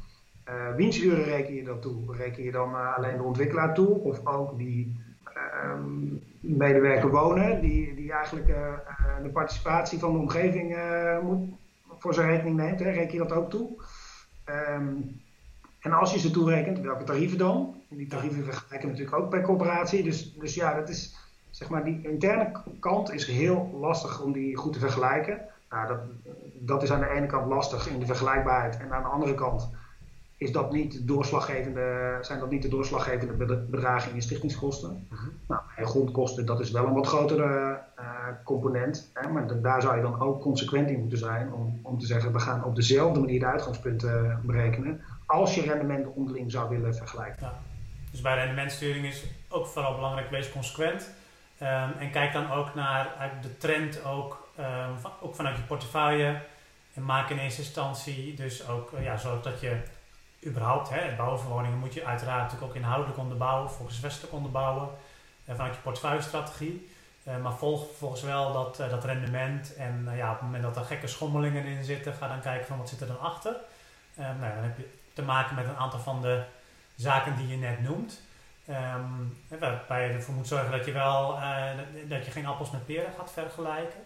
wiens 0.76 1.02
uren 1.02 1.24
reken 1.24 1.54
je 1.54 1.64
dan 1.64 1.80
toe? 1.80 2.16
Reken 2.16 2.42
je 2.42 2.52
dan 2.52 2.94
alleen 2.94 3.16
de 3.16 3.22
ontwikkelaar 3.22 3.74
toe? 3.74 3.88
Of 3.88 4.26
ook 4.26 4.58
die 4.58 5.00
ehm, 5.24 6.14
medewerker 6.40 7.10
wonen, 7.10 7.60
die, 7.60 7.94
die 7.94 8.12
eigenlijk 8.12 8.46
de 9.22 9.30
participatie 9.32 9.98
van 9.98 10.12
de 10.12 10.18
omgeving 10.18 10.76
voor 11.98 12.14
zijn 12.14 12.28
rekening 12.28 12.56
neemt? 12.56 12.78
Hè? 12.80 12.90
Reken 12.90 13.12
je 13.12 13.28
dat 13.28 13.32
ook 13.32 13.50
toe? 13.50 13.82
Um, 14.46 15.20
en 15.80 15.92
als 15.92 16.12
je 16.12 16.18
ze 16.18 16.30
toerekent, 16.30 16.80
welke 16.80 17.04
tarieven 17.04 17.38
dan? 17.38 17.82
Die 17.88 18.06
tarieven 18.06 18.44
vergelijken 18.44 18.88
natuurlijk 18.88 19.16
ook 19.16 19.30
bij 19.30 19.40
corporatie. 19.40 20.02
Dus, 20.02 20.34
dus 20.34 20.54
ja, 20.54 20.74
dat 20.74 20.88
is, 20.88 21.16
zeg 21.50 21.68
maar, 21.68 21.84
die 21.84 22.00
interne 22.02 22.52
kant 22.80 23.12
is 23.12 23.26
heel 23.26 23.78
lastig 23.80 24.22
om 24.22 24.32
die 24.32 24.56
goed 24.56 24.72
te 24.72 24.78
vergelijken. 24.78 25.40
Nou, 25.70 25.86
dat, 25.88 25.98
dat 26.54 26.82
is 26.82 26.92
aan 26.92 27.00
de 27.00 27.08
ene 27.08 27.26
kant 27.26 27.46
lastig 27.46 27.88
in 27.88 27.98
de 27.98 28.06
vergelijkbaarheid. 28.06 28.76
En 28.76 28.92
aan 28.92 29.02
de 29.02 29.08
andere 29.08 29.34
kant 29.34 29.70
is 30.36 30.52
dat 30.52 30.72
niet 30.72 31.06
doorslaggevende, 31.06 32.18
zijn 32.20 32.38
dat 32.38 32.50
niet 32.50 32.62
de 32.62 32.68
doorslaggevende 32.68 33.56
bedragen 33.70 34.08
in 34.08 34.14
je 34.14 34.22
stichtingskosten. 34.22 35.06
Uh 35.12 35.18
nou, 35.48 35.62
en 35.76 35.86
grondkosten, 35.86 36.46
dat 36.46 36.60
is 36.60 36.70
wel 36.70 36.86
een 36.86 36.94
wat 36.94 37.06
grotere 37.06 37.80
uh, 37.98 38.04
component. 38.44 39.10
Hè, 39.14 39.28
maar 39.28 39.60
daar 39.60 39.82
zou 39.82 39.96
je 39.96 40.02
dan 40.02 40.20
ook 40.20 40.40
consequent 40.40 40.90
in 40.90 41.00
moeten 41.00 41.18
zijn 41.18 41.52
om, 41.52 41.80
om 41.82 41.98
te 41.98 42.06
zeggen, 42.06 42.32
we 42.32 42.38
gaan 42.38 42.64
op 42.64 42.74
dezelfde 42.74 43.20
manier 43.20 43.40
de 43.40 43.46
uitgangspunten 43.46 44.40
berekenen 44.44 45.00
als 45.26 45.54
je 45.54 45.62
rendementen 45.62 46.14
onderling 46.14 46.50
zou 46.50 46.68
willen 46.68 46.94
vergelijken. 46.94 47.46
Ja. 47.46 47.52
Dus 48.10 48.20
bij 48.20 48.34
rendementsturing 48.34 49.06
is 49.06 49.24
ook 49.48 49.66
vooral 49.66 49.94
belangrijk, 49.94 50.30
wees 50.30 50.52
consequent. 50.52 51.10
Um, 51.62 51.92
en 51.98 52.10
kijk 52.10 52.32
dan 52.32 52.50
ook 52.50 52.74
naar 52.74 53.32
de 53.42 53.56
trend, 53.56 54.04
ook, 54.04 54.48
van, 55.00 55.12
ook 55.20 55.34
vanuit 55.34 55.56
je 55.56 55.62
portefeuille. 55.62 56.40
En 56.94 57.04
maak 57.04 57.30
in 57.30 57.38
eerste 57.38 57.62
instantie 57.62 58.34
dus 58.34 58.68
ook, 58.68 58.92
uh, 58.92 59.04
ja, 59.04 59.16
zorg 59.16 59.42
dat 59.42 59.60
je 59.60 59.80
überhaupt, 60.46 60.88
hè, 60.88 61.00
het 61.00 61.16
bouwen 61.16 61.40
van 61.40 61.50
woningen 61.50 61.78
moet 61.78 61.94
je 61.94 62.04
uiteraard 62.04 62.42
natuurlijk 62.42 62.70
ook 62.70 62.76
inhoudelijk 62.76 63.18
onderbouwen, 63.18 63.70
volgens 63.70 64.00
westelijk 64.00 64.32
onderbouwen. 64.32 64.88
Uh, 65.44 65.54
vanuit 65.54 65.74
je 65.74 65.80
portefeuille-strategie. 65.80 66.90
Uh, 67.24 67.36
maar 67.36 67.52
volg 67.52 67.86
volgens 67.96 68.22
wel 68.22 68.52
dat, 68.52 68.76
dat 68.76 69.04
rendement. 69.04 69.74
En 69.74 70.08
ja, 70.16 70.28
op 70.28 70.34
het 70.34 70.42
moment 70.42 70.62
dat 70.62 70.76
er 70.76 70.84
gekke 70.84 71.06
schommelingen 71.06 71.64
in 71.64 71.84
zitten, 71.84 72.14
ga 72.14 72.28
dan 72.28 72.40
kijken 72.40 72.66
van 72.66 72.78
wat 72.78 72.88
zit 72.88 73.00
er 73.00 73.06
dan 73.06 73.20
achter. 73.20 73.56
nou, 74.14 74.54
dan 74.54 74.62
heb 74.62 74.76
je 74.76 74.90
te 75.12 75.22
maken 75.22 75.54
met 75.54 75.66
een 75.66 75.76
aantal 75.76 76.00
van 76.00 76.22
de 76.22 76.42
zaken 76.94 77.36
die 77.36 77.48
je 77.48 77.56
net 77.56 77.80
noemt. 77.82 78.20
Um, 78.68 79.38
waarbij 79.58 80.08
je 80.08 80.14
ervoor 80.14 80.34
moet 80.34 80.48
zorgen 80.48 80.70
dat 80.70 80.84
je 80.84 80.92
wel 80.92 81.38
dat 82.08 82.24
je 82.24 82.30
geen 82.30 82.46
appels 82.46 82.70
met 82.70 82.86
peren 82.86 83.12
gaat 83.18 83.32
vergelijken. 83.32 84.00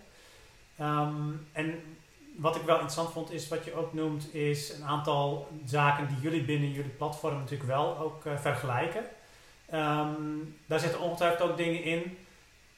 Um, 0.81 1.47
en 1.53 1.83
wat 2.37 2.57
ik 2.57 2.63
wel 2.63 2.75
interessant 2.75 3.13
vond 3.13 3.33
is 3.33 3.49
wat 3.49 3.65
je 3.65 3.75
ook 3.75 3.93
noemt, 3.93 4.35
is 4.35 4.73
een 4.73 4.85
aantal 4.85 5.49
zaken 5.65 6.07
die 6.09 6.21
jullie 6.21 6.45
binnen 6.45 6.73
jullie 6.73 6.91
platform 6.91 7.39
natuurlijk 7.39 7.71
wel 7.71 7.99
ook 7.99 8.25
uh, 8.25 8.39
vergelijken. 8.39 9.05
Um, 9.75 10.57
daar 10.67 10.81
zitten 10.81 11.01
ongetwijfeld 11.01 11.51
ook 11.51 11.57
dingen 11.57 11.83
in 11.83 12.19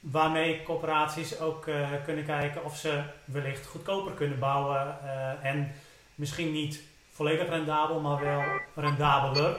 waarmee 0.01 0.63
corporaties 0.63 1.41
ook 1.41 1.67
uh, 1.67 1.89
kunnen 2.05 2.25
kijken 2.25 2.65
of 2.65 2.77
ze 2.77 3.03
wellicht 3.25 3.67
goedkoper 3.67 4.13
kunnen 4.13 4.39
bouwen 4.39 4.99
en 5.43 5.73
misschien 6.15 6.53
niet 6.53 6.83
volledig 7.11 7.49
rendabel, 7.49 8.01
maar 8.01 8.21
wel 8.21 8.43
rendabeler. 8.75 9.57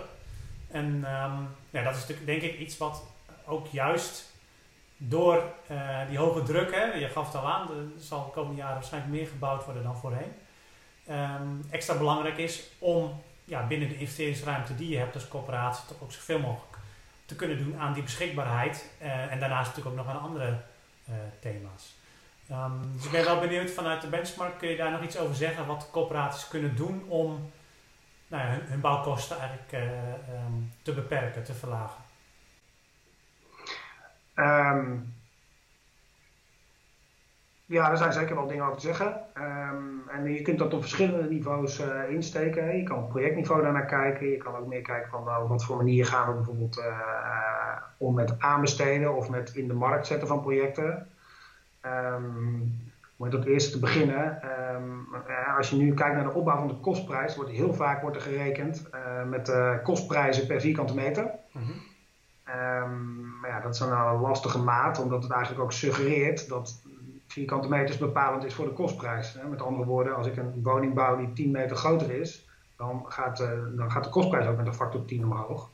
En 0.68 0.86
um, 0.86 1.48
ja, 1.70 1.84
dat 1.84 1.96
is 1.96 2.00
natuurlijk 2.00 2.26
denk 2.26 2.42
ik 2.42 2.60
iets 2.60 2.78
wat 2.78 3.04
ook 3.46 3.68
juist 3.68 4.32
door 4.98 5.44
uh, 5.72 6.00
die 6.10 6.18
hoge 6.18 6.44
druk, 6.44 6.76
hè, 6.76 6.84
je 6.84 7.08
gaf 7.08 7.26
het 7.26 7.42
al 7.42 7.50
aan, 7.50 7.70
er 7.70 8.02
zal 8.02 8.26
de 8.26 8.32
komende 8.32 8.58
jaren 8.58 8.76
waarschijnlijk 8.76 9.14
meer 9.14 9.28
gebouwd 9.28 9.66
worden 9.66 9.84
dan 9.84 9.98
voorheen. 9.98 10.34
Um, 11.10 11.66
extra 11.70 11.98
belangrijk 11.98 12.38
is 12.38 12.64
om 12.80 13.22
ja, 13.44 13.68
binnen 13.68 13.90
de 13.90 13.98
investeringsruimte 13.98 14.76
die 14.76 14.90
je 14.90 14.98
hebt 14.98 15.14
als 15.14 15.28
corporatie 15.28 15.88
toch 15.88 16.02
ook 16.02 16.12
zoveel 16.12 16.40
mogelijk 16.40 16.78
te 17.26 17.36
kunnen 17.36 17.58
doen 17.58 17.80
aan 17.80 17.94
die 17.94 18.04
beschikbaarheid. 18.04 18.90
Uh, 19.02 19.32
en 19.32 19.40
daarnaast 19.40 19.68
natuurlijk 19.68 20.00
ook 20.00 20.06
nog 20.06 20.16
aan 20.16 20.22
andere 20.22 20.58
uh, 21.10 21.16
thema's. 21.40 21.96
Um, 22.52 22.92
dus 22.96 23.06
ik 23.06 23.12
ben 23.12 23.26
wel 23.26 23.40
benieuwd 23.40 23.72
vanuit 23.72 24.02
de 24.02 24.08
benchmark, 24.08 24.58
kun 24.58 24.70
je 24.70 24.76
daar 24.76 24.92
nog 24.92 25.04
iets 25.04 25.18
over 25.18 25.36
zeggen 25.36 25.66
wat 25.66 25.90
corporaties 25.92 26.48
kunnen 26.48 26.76
doen 26.76 27.06
om 27.08 27.52
nou 28.28 28.44
ja, 28.44 28.60
hun, 28.64 28.82
bouwkosten 28.82 29.40
eigenlijk 29.40 29.72
um, 30.46 30.74
te 30.82 30.94
beperken, 30.94 31.44
te 31.44 31.54
verlagen? 31.54 32.07
Um, 34.40 35.16
ja, 37.66 37.92
er 37.92 37.98
zijn 37.98 38.14
zeker 38.14 38.36
wel 38.36 38.48
dingen 38.48 38.66
over 38.66 38.78
te 38.78 38.86
zeggen. 38.86 39.22
Um, 39.38 40.10
en 40.10 40.34
je 40.34 40.42
kunt 40.42 40.60
dat 40.60 40.74
op 40.74 40.82
verschillende 40.82 41.30
niveaus 41.30 41.80
uh, 41.80 42.10
insteken. 42.10 42.78
Je 42.78 42.84
kan 42.84 42.98
op 42.98 43.10
projectniveau 43.10 43.62
daarnaar 43.62 43.86
kijken. 43.86 44.28
Je 44.28 44.38
kan 44.38 44.56
ook 44.56 44.68
meer 44.68 44.82
kijken 44.82 45.10
van 45.10 45.42
op 45.42 45.50
wat 45.50 45.66
voor 45.66 45.78
manier 45.78 46.06
gaan 46.06 46.28
we 46.28 46.34
bijvoorbeeld 46.34 46.78
uh, 46.78 47.78
om 47.98 48.14
met 48.14 48.40
aanbesteden 48.40 49.16
of 49.16 49.30
met 49.30 49.56
in 49.56 49.68
de 49.68 49.74
markt 49.74 50.08
zetten 50.08 50.28
van 50.28 50.42
projecten. 50.42 51.08
Um, 51.86 52.86
om 53.18 53.26
met 53.26 53.34
het 53.34 53.46
eerste 53.46 53.72
te 53.72 53.80
beginnen. 53.80 54.42
als 55.58 55.70
je 55.70 55.76
nu 55.76 55.94
kijkt 55.94 56.16
naar 56.16 56.24
de 56.24 56.34
opbouw 56.34 56.58
van 56.58 56.68
de 56.68 56.80
kostprijs, 56.80 57.36
wordt 57.36 57.52
heel 57.52 57.74
vaak 57.74 58.02
wordt 58.02 58.16
er 58.16 58.22
gerekend 58.22 58.90
met 59.26 59.46
de 59.46 59.80
kostprijzen 59.84 60.48
per 60.48 60.62
vierkante 60.62 60.94
meter. 60.94 61.32
Um, 62.46 63.27
maar 63.42 63.50
ja, 63.50 63.60
dat 63.60 63.74
is 63.74 63.80
een 63.80 64.20
lastige 64.20 64.60
maat, 64.60 65.00
omdat 65.00 65.24
het 65.24 65.32
eigenlijk 65.32 65.64
ook 65.64 65.72
suggereert 65.72 66.50
dat 66.50 66.82
vierkante 67.28 67.70
meters 67.70 67.98
bepalend 67.98 68.44
is 68.44 68.54
voor 68.54 68.66
de 68.66 68.74
kostprijs. 68.74 69.38
Met 69.50 69.62
andere 69.62 69.86
woorden, 69.86 70.16
als 70.16 70.28
ik 70.28 70.38
een 70.38 70.64
woning 70.64 70.94
bouw 70.94 71.18
die 71.18 71.34
10 71.34 71.52
meter 71.52 71.76
groter 71.76 72.12
is, 72.12 72.48
dan 72.78 73.06
gaat, 73.08 73.40
uh, 73.40 73.50
dan 73.76 73.92
gaat 73.92 74.04
de 74.04 74.10
kostprijs 74.10 74.48
ook 74.48 74.58
met 74.58 74.68
een 74.68 74.74
factor 74.74 75.06
10 75.06 75.24
omhoog. 75.24 75.70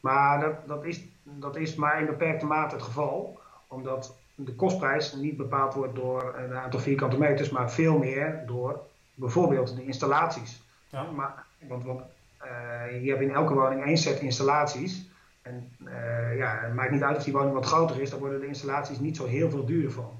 Maar 0.00 0.40
dat, 0.40 0.66
dat, 0.66 0.84
is, 0.84 1.04
dat 1.22 1.56
is 1.56 1.74
maar 1.74 2.00
in 2.00 2.06
beperkte 2.06 2.46
mate 2.46 2.74
het 2.74 2.84
geval, 2.84 3.40
omdat 3.66 4.16
de 4.34 4.54
kostprijs 4.54 5.12
niet 5.12 5.36
bepaald 5.36 5.74
wordt 5.74 5.94
door 5.94 6.34
een 6.36 6.56
aantal 6.56 6.80
vierkante 6.80 7.18
meters, 7.18 7.50
maar 7.50 7.70
veel 7.70 7.98
meer 7.98 8.42
door 8.46 8.80
bijvoorbeeld 9.14 9.76
de 9.76 9.84
installaties. 9.84 10.62
Ja. 10.88 11.02
Maar, 11.02 11.44
want 11.58 11.84
want 11.84 12.00
uh, 12.44 13.04
je 13.04 13.10
hebt 13.10 13.22
in 13.22 13.30
elke 13.30 13.54
woning 13.54 13.84
één 13.84 13.98
set 13.98 14.20
installaties. 14.20 15.05
En 15.46 15.72
uh, 15.84 16.36
ja, 16.36 16.58
het 16.62 16.74
maakt 16.74 16.90
niet 16.90 17.02
uit 17.02 17.16
of 17.16 17.24
die 17.24 17.32
woning 17.32 17.54
wat 17.54 17.66
groter 17.66 18.00
is, 18.00 18.10
dan 18.10 18.18
worden 18.18 18.40
de 18.40 18.46
installaties 18.46 18.98
niet 18.98 19.16
zo 19.16 19.26
heel 19.26 19.50
veel 19.50 19.64
duurder 19.64 19.92
van. 19.92 20.10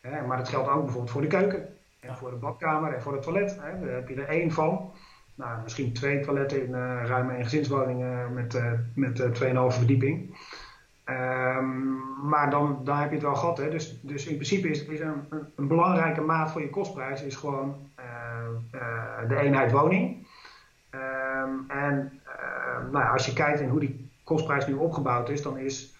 Hè, 0.00 0.26
maar 0.26 0.36
dat 0.36 0.48
geldt 0.48 0.68
ook 0.68 0.82
bijvoorbeeld 0.82 1.10
voor 1.10 1.20
de 1.20 1.26
keuken, 1.26 1.68
en 2.00 2.16
voor 2.16 2.30
de 2.30 2.36
badkamer 2.36 2.94
en 2.94 3.02
voor 3.02 3.12
het 3.12 3.22
toilet. 3.22 3.58
Hè. 3.60 3.80
Daar 3.80 3.94
heb 3.94 4.08
je 4.08 4.14
er 4.14 4.28
één 4.28 4.50
van. 4.50 4.92
Nou, 5.34 5.62
misschien 5.62 5.92
twee 5.92 6.20
toiletten 6.20 6.62
in 6.62 6.70
uh, 6.70 7.02
ruime 7.04 7.42
gezinswoningen 7.42 8.34
met, 8.34 8.54
uh, 8.54 8.72
met 8.94 9.18
uh, 9.42 9.70
2,5 9.70 9.76
verdieping. 9.76 10.38
Um, 11.04 12.02
maar 12.22 12.50
dan, 12.50 12.80
dan 12.84 12.96
heb 12.96 13.08
je 13.08 13.14
het 13.14 13.24
wel 13.24 13.34
gehad. 13.34 13.58
Hè. 13.58 13.70
Dus, 13.70 14.00
dus 14.02 14.26
in 14.26 14.34
principe 14.34 14.68
is, 14.68 14.84
is 14.84 15.00
een, 15.00 15.26
een, 15.30 15.46
een, 15.56 15.68
belangrijke 15.68 16.20
maat 16.20 16.50
voor 16.50 16.60
je 16.60 16.70
kostprijs 16.70 17.22
is 17.22 17.36
gewoon 17.36 17.90
de 19.28 19.36
eenheid 19.36 19.72
woning. 19.72 20.26
Um, 20.90 21.70
en 21.70 22.20
nou, 22.92 23.12
als 23.12 23.26
je 23.26 23.32
kijkt 23.32 23.60
in 23.60 23.68
hoe 23.68 23.80
die 23.80 24.03
kostprijs 24.24 24.66
nu 24.66 24.74
opgebouwd 24.74 25.28
is, 25.28 25.42
dan 25.42 25.58
is 25.58 25.94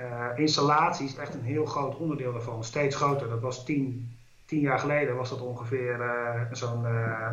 uh, 0.00 0.38
installaties 0.38 1.16
echt 1.16 1.34
een 1.34 1.42
heel 1.42 1.64
groot 1.64 1.96
onderdeel 1.96 2.32
daarvan. 2.32 2.64
Steeds 2.64 2.96
groter. 2.96 3.28
Dat 3.28 3.40
was 3.40 3.64
tien, 3.64 4.16
tien 4.44 4.60
jaar 4.60 4.78
geleden 4.78 5.16
was 5.16 5.30
dat 5.30 5.40
ongeveer 5.40 6.00
uh, 6.00 6.40
zo'n 6.52 6.84
uh, 6.84 7.30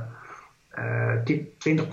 20% 1.24 1.90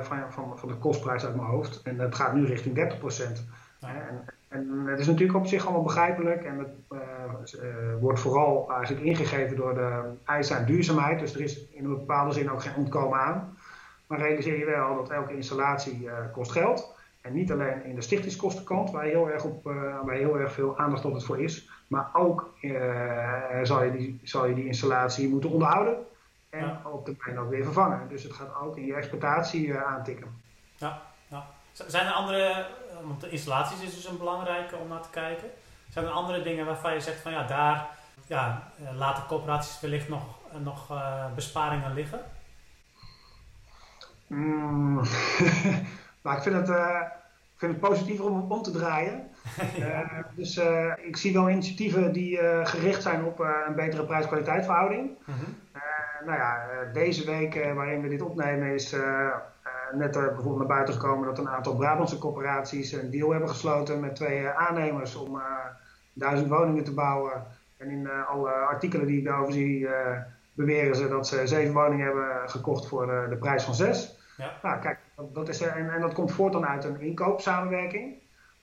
van, 0.00 0.32
van, 0.32 0.58
van 0.58 0.68
de 0.68 0.74
kostprijs 0.78 1.24
uit 1.24 1.34
mijn 1.36 1.48
hoofd. 1.48 1.82
En 1.82 1.96
dat 1.96 2.14
gaat 2.14 2.34
nu 2.34 2.46
richting 2.46 2.76
30%. 2.76 3.44
Ja. 3.80 3.88
En, 3.88 4.24
en 4.48 4.86
het 4.86 4.98
is 4.98 5.06
natuurlijk 5.06 5.38
op 5.38 5.46
zich 5.46 5.64
allemaal 5.64 5.82
begrijpelijk 5.82 6.44
en 6.44 6.58
het 6.58 7.58
wordt 8.00 8.20
vooral 8.20 8.72
eigenlijk 8.72 9.04
ingegeven 9.04 9.56
door 9.56 9.74
de 9.74 10.02
eisen 10.24 10.56
aan 10.56 10.64
duurzaamheid. 10.64 11.18
Dus 11.18 11.34
er 11.34 11.40
is 11.40 11.68
in 11.70 11.84
een 11.84 11.90
bepaalde 11.90 12.32
zin 12.32 12.50
ook 12.50 12.62
geen 12.62 12.76
ontkomen 12.76 13.18
aan. 13.18 13.56
Maar 14.06 14.18
realiseer 14.18 14.58
je 14.58 14.64
wel 14.64 14.94
dat 14.96 15.10
elke 15.10 15.34
installatie 15.34 16.08
kost 16.32 16.52
geld. 16.52 16.95
En 17.26 17.32
niet 17.32 17.52
alleen 17.52 17.84
in 17.84 17.94
de 17.94 18.02
stichtingskostenkant, 18.02 18.90
waar 18.90 19.04
heel 19.04 19.30
erg, 19.30 19.44
op, 19.44 19.66
uh, 19.66 20.00
waar 20.04 20.14
heel 20.14 20.38
erg 20.38 20.52
veel 20.52 20.78
aandacht 20.78 21.04
altijd 21.04 21.24
voor 21.24 21.40
is. 21.40 21.68
Maar 21.86 22.10
ook 22.12 22.54
uh, 22.60 23.60
zal, 23.62 23.82
je 23.82 23.90
die, 23.90 24.20
zal 24.22 24.46
je 24.46 24.54
die 24.54 24.66
installatie 24.66 25.28
moeten 25.28 25.50
onderhouden. 25.50 25.96
En 26.50 26.60
ja. 26.60 26.80
op 26.84 27.04
termijn 27.04 27.38
ook 27.38 27.50
weer 27.50 27.64
vervangen. 27.64 28.08
Dus 28.08 28.22
het 28.22 28.32
gaat 28.32 28.54
ook 28.62 28.76
in 28.76 28.86
je 28.86 28.94
exploitatie 28.94 29.66
uh, 29.66 29.82
aantikken. 29.82 30.42
Ja, 30.76 31.02
ja. 31.28 31.46
Zijn 31.72 32.06
er 32.06 32.12
andere, 32.12 32.66
want 33.04 33.20
de 33.20 33.30
installaties 33.30 33.82
is 33.82 33.94
dus 33.94 34.06
een 34.06 34.18
belangrijke 34.18 34.76
om 34.76 34.88
naar 34.88 35.02
te 35.02 35.10
kijken. 35.10 35.50
Zijn 35.90 36.04
er 36.04 36.10
andere 36.10 36.42
dingen 36.42 36.66
waarvan 36.66 36.92
je 36.92 37.00
zegt 37.00 37.20
van 37.20 37.32
ja, 37.32 37.46
daar 37.46 37.88
ja, 38.26 38.72
laten 38.94 39.26
corporaties 39.26 39.80
wellicht 39.80 40.08
nog, 40.08 40.24
nog 40.62 40.92
besparingen 41.34 41.94
liggen? 41.94 42.20
Mm. 44.26 45.02
Maar 46.26 46.36
ik 46.36 46.42
vind 46.42 46.54
het, 46.54 46.68
uh, 46.68 47.00
ik 47.54 47.58
vind 47.58 47.72
het 47.72 47.80
positiever 47.80 48.24
om 48.24 48.52
om 48.52 48.62
te 48.62 48.70
draaien. 48.70 49.28
ja. 49.76 50.02
uh, 50.02 50.18
dus 50.34 50.56
uh, 50.56 50.92
ik 50.96 51.16
zie 51.16 51.32
wel 51.32 51.50
initiatieven 51.50 52.12
die 52.12 52.38
gericht 52.64 53.02
zijn 53.02 53.24
op 53.24 53.38
een 53.38 53.74
betere 53.74 54.04
prijs-kwaliteit 54.04 54.64
verhouding. 54.64 55.10
-hmm. 55.24 55.34
nou 56.24 56.38
ja, 56.38 56.66
deze 56.92 57.26
week 57.26 57.54
waarin 57.74 58.02
we 58.02 58.08
dit 58.08 58.22
opnemen 58.22 58.74
is 58.74 58.96
net 59.92 60.12
bijvoorbeeld 60.12 60.58
naar 60.58 60.66
buiten 60.66 60.94
gekomen 60.94 61.26
dat 61.26 61.38
een 61.38 61.48
aantal 61.48 61.76
Brabantse 61.76 62.18
corporaties 62.18 62.92
een 62.92 63.10
deal 63.10 63.30
hebben 63.30 63.48
gesloten 63.48 64.00
met 64.00 64.16
twee 64.16 64.48
aannemers 64.48 65.14
om 65.14 65.42
duizend 66.12 66.48
woningen 66.48 66.84
te 66.84 66.94
bouwen. 66.94 67.44
En 67.76 67.90
in 67.90 68.10
alle 68.10 68.50
artikelen 68.50 69.06
die 69.06 69.18
ik 69.18 69.24
daarover 69.24 69.52
zie 69.52 69.88
beweren 70.52 70.96
ze 70.96 71.08
dat 71.08 71.28
ze 71.28 71.46
zeven 71.46 71.74
woningen 71.74 72.06
hebben 72.06 72.50
gekocht 72.50 72.88
voor 72.88 73.06
de 73.28 73.36
prijs 73.36 73.62
van 73.62 73.74
zes. 73.74 74.18
Ja. 74.36 74.52
Nou, 74.62 74.80
kijk, 74.80 74.98
dat 75.32 75.48
is, 75.48 75.60
en, 75.60 75.90
en 75.90 76.00
dat 76.00 76.14
komt 76.14 76.32
voort 76.32 76.52
dan 76.52 76.66
uit 76.66 76.84
een 76.84 77.00
inkoopsamenwerking. 77.00 78.14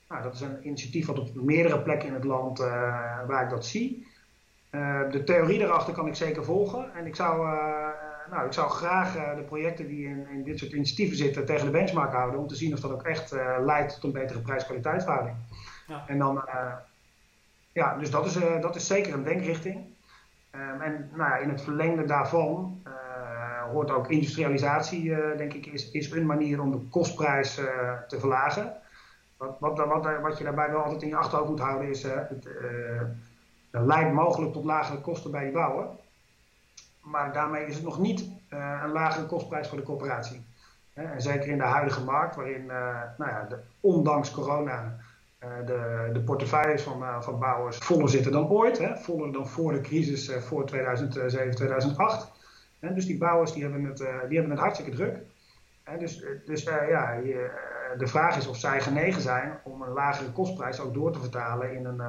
Nou, 0.10 0.24
dat 0.24 0.33
is 0.33 0.41
een 0.41 0.65
initiatief 0.65 1.05
wat 1.05 1.19
op 1.19 1.36
meerdere 1.36 1.81
plekken 1.81 2.07
in 2.07 2.13
het 2.13 2.24
land 2.24 2.60
uh, 2.60 2.67
waar 3.27 3.43
ik 3.43 3.50
dat 3.50 3.65
zie. 3.65 4.07
Uh, 4.72 5.12
de 5.12 5.24
theorie 5.24 5.60
daarachter 5.60 5.93
kan 5.93 6.07
ik 6.07 6.15
zeker 6.15 6.43
volgen. 6.43 6.93
En 6.95 7.05
ik 7.05 7.15
zou, 7.15 7.48
uh, 7.48 7.88
nou, 8.31 8.45
ik 8.45 8.53
zou 8.53 8.69
graag 8.69 9.36
de 9.36 9.43
projecten 9.43 9.88
die 9.88 10.05
in, 10.05 10.27
in, 10.29 10.43
dit 10.43 10.60
soort 10.60 10.72
initiatieven 10.72 11.17
zitten 11.17 11.45
tegen 11.45 11.65
de 11.65 11.72
benchmark 11.72 12.12
houden. 12.12 12.39
Om 12.39 12.48
te 12.48 12.55
zien 12.55 12.74
of 12.74 12.79
dat 12.79 12.91
ook 12.91 13.03
echt 13.03 13.31
leidt 13.60 13.93
tot 13.93 14.03
een 14.03 14.12
betere 14.12 14.41
prijs-kwaliteitsverhouding. 14.41 15.38
Ja. 15.88 16.03
En 16.07 16.17
dan, 16.17 16.43
ja, 17.72 17.98
dus 17.98 18.10
dat 18.12 18.25
is, 18.25 18.33
dat 18.62 18.75
is 18.75 18.88
zeker 18.88 19.13
een 19.13 19.24
denkrichting. 19.24 19.86
Um, 20.55 20.81
en 20.81 21.10
nou 21.13 21.29
ja, 21.29 21.36
in 21.36 21.50
het 21.50 21.62
verlengde 21.62 22.05
daarvan 22.05 22.81
hoort 23.74 23.91
ook 23.91 24.07
industrialisatie, 24.07 25.03
uh, 25.03 25.38
denk 25.38 25.53
ik, 25.53 25.65
is, 25.65 26.12
een 26.12 26.25
manier 26.25 26.62
om 26.62 26.72
de 26.72 26.88
kostprijs 26.89 27.60
uh, 27.60 27.65
te 28.07 28.19
verlagen. 28.19 28.74
Wat, 29.38 29.55
wat, 29.60 29.77
wat, 29.77 30.19
wat, 30.22 30.38
je 30.38 30.43
daarbij 30.43 30.72
wel 30.72 30.83
altijd 30.83 31.01
in 31.01 31.07
je 31.07 31.15
achterhoofd 31.15 31.50
moet 31.50 31.60
houden 31.60 31.89
is, 31.89 32.03
het 32.03 32.48
leidt 33.72 34.13
mogelijk 34.13 34.53
tot 34.53 34.63
lagere 34.63 35.01
kosten 35.01 35.31
bij 35.31 35.45
je 35.45 35.51
bouwen. 35.51 35.88
Maar 37.01 37.33
daarmee 37.33 37.65
is 37.65 37.75
het 37.75 37.83
nog 37.83 38.00
niet 38.00 38.29
een 38.50 38.91
lagere 38.91 39.25
kostprijs 39.25 39.67
voor 39.67 39.77
de 39.77 39.83
corporatie. 39.83 40.45
En 40.93 41.22
zeker 41.22 41.48
in 41.50 41.57
de 41.57 41.63
huidige 41.63 42.03
markt, 42.03 42.36
waarin, 42.36 42.65
nou 43.17 43.31
ja, 43.31 43.48
ondanks 43.79 44.31
corona, 44.31 44.95
de, 45.65 46.09
de 46.13 46.21
portefeuilles 46.21 46.81
van, 46.81 47.23
van 47.23 47.39
bouwers 47.39 47.77
voller 47.77 48.09
zitten 48.09 48.31
dan 48.31 48.50
ooit. 48.50 48.77
Hè? 48.77 48.97
Voller 48.97 49.31
dan 49.31 49.47
voor 49.47 49.71
de 49.71 49.81
crisis 49.81 50.31
voor 50.31 50.65
2007, 50.65 51.55
2008 51.55 52.31
dus 52.91 53.05
die 53.05 53.17
bouwers 53.17 53.53
die 53.53 53.63
hebben, 53.63 53.83
het, 53.83 53.97
die 53.97 54.38
hebben 54.38 54.50
het 54.50 54.59
hartstikke 54.59 54.91
druk. 54.91 55.19
dus 56.00 56.25
dus 56.45 56.63
ja, 56.63 57.12
je, 57.12 57.51
de 57.97 58.07
vraag 58.07 58.38
is 58.38 58.47
of 58.47 58.57
zij 58.57 58.81
genegen 58.81 59.21
zijn 59.21 59.59
om 59.63 59.81
een 59.81 59.91
lagere 59.91 60.31
kostprijs 60.31 60.79
ook 60.79 60.93
door 60.93 61.12
te 61.12 61.19
vertalen 61.19 61.73
in 61.75 61.85
een, 61.85 62.01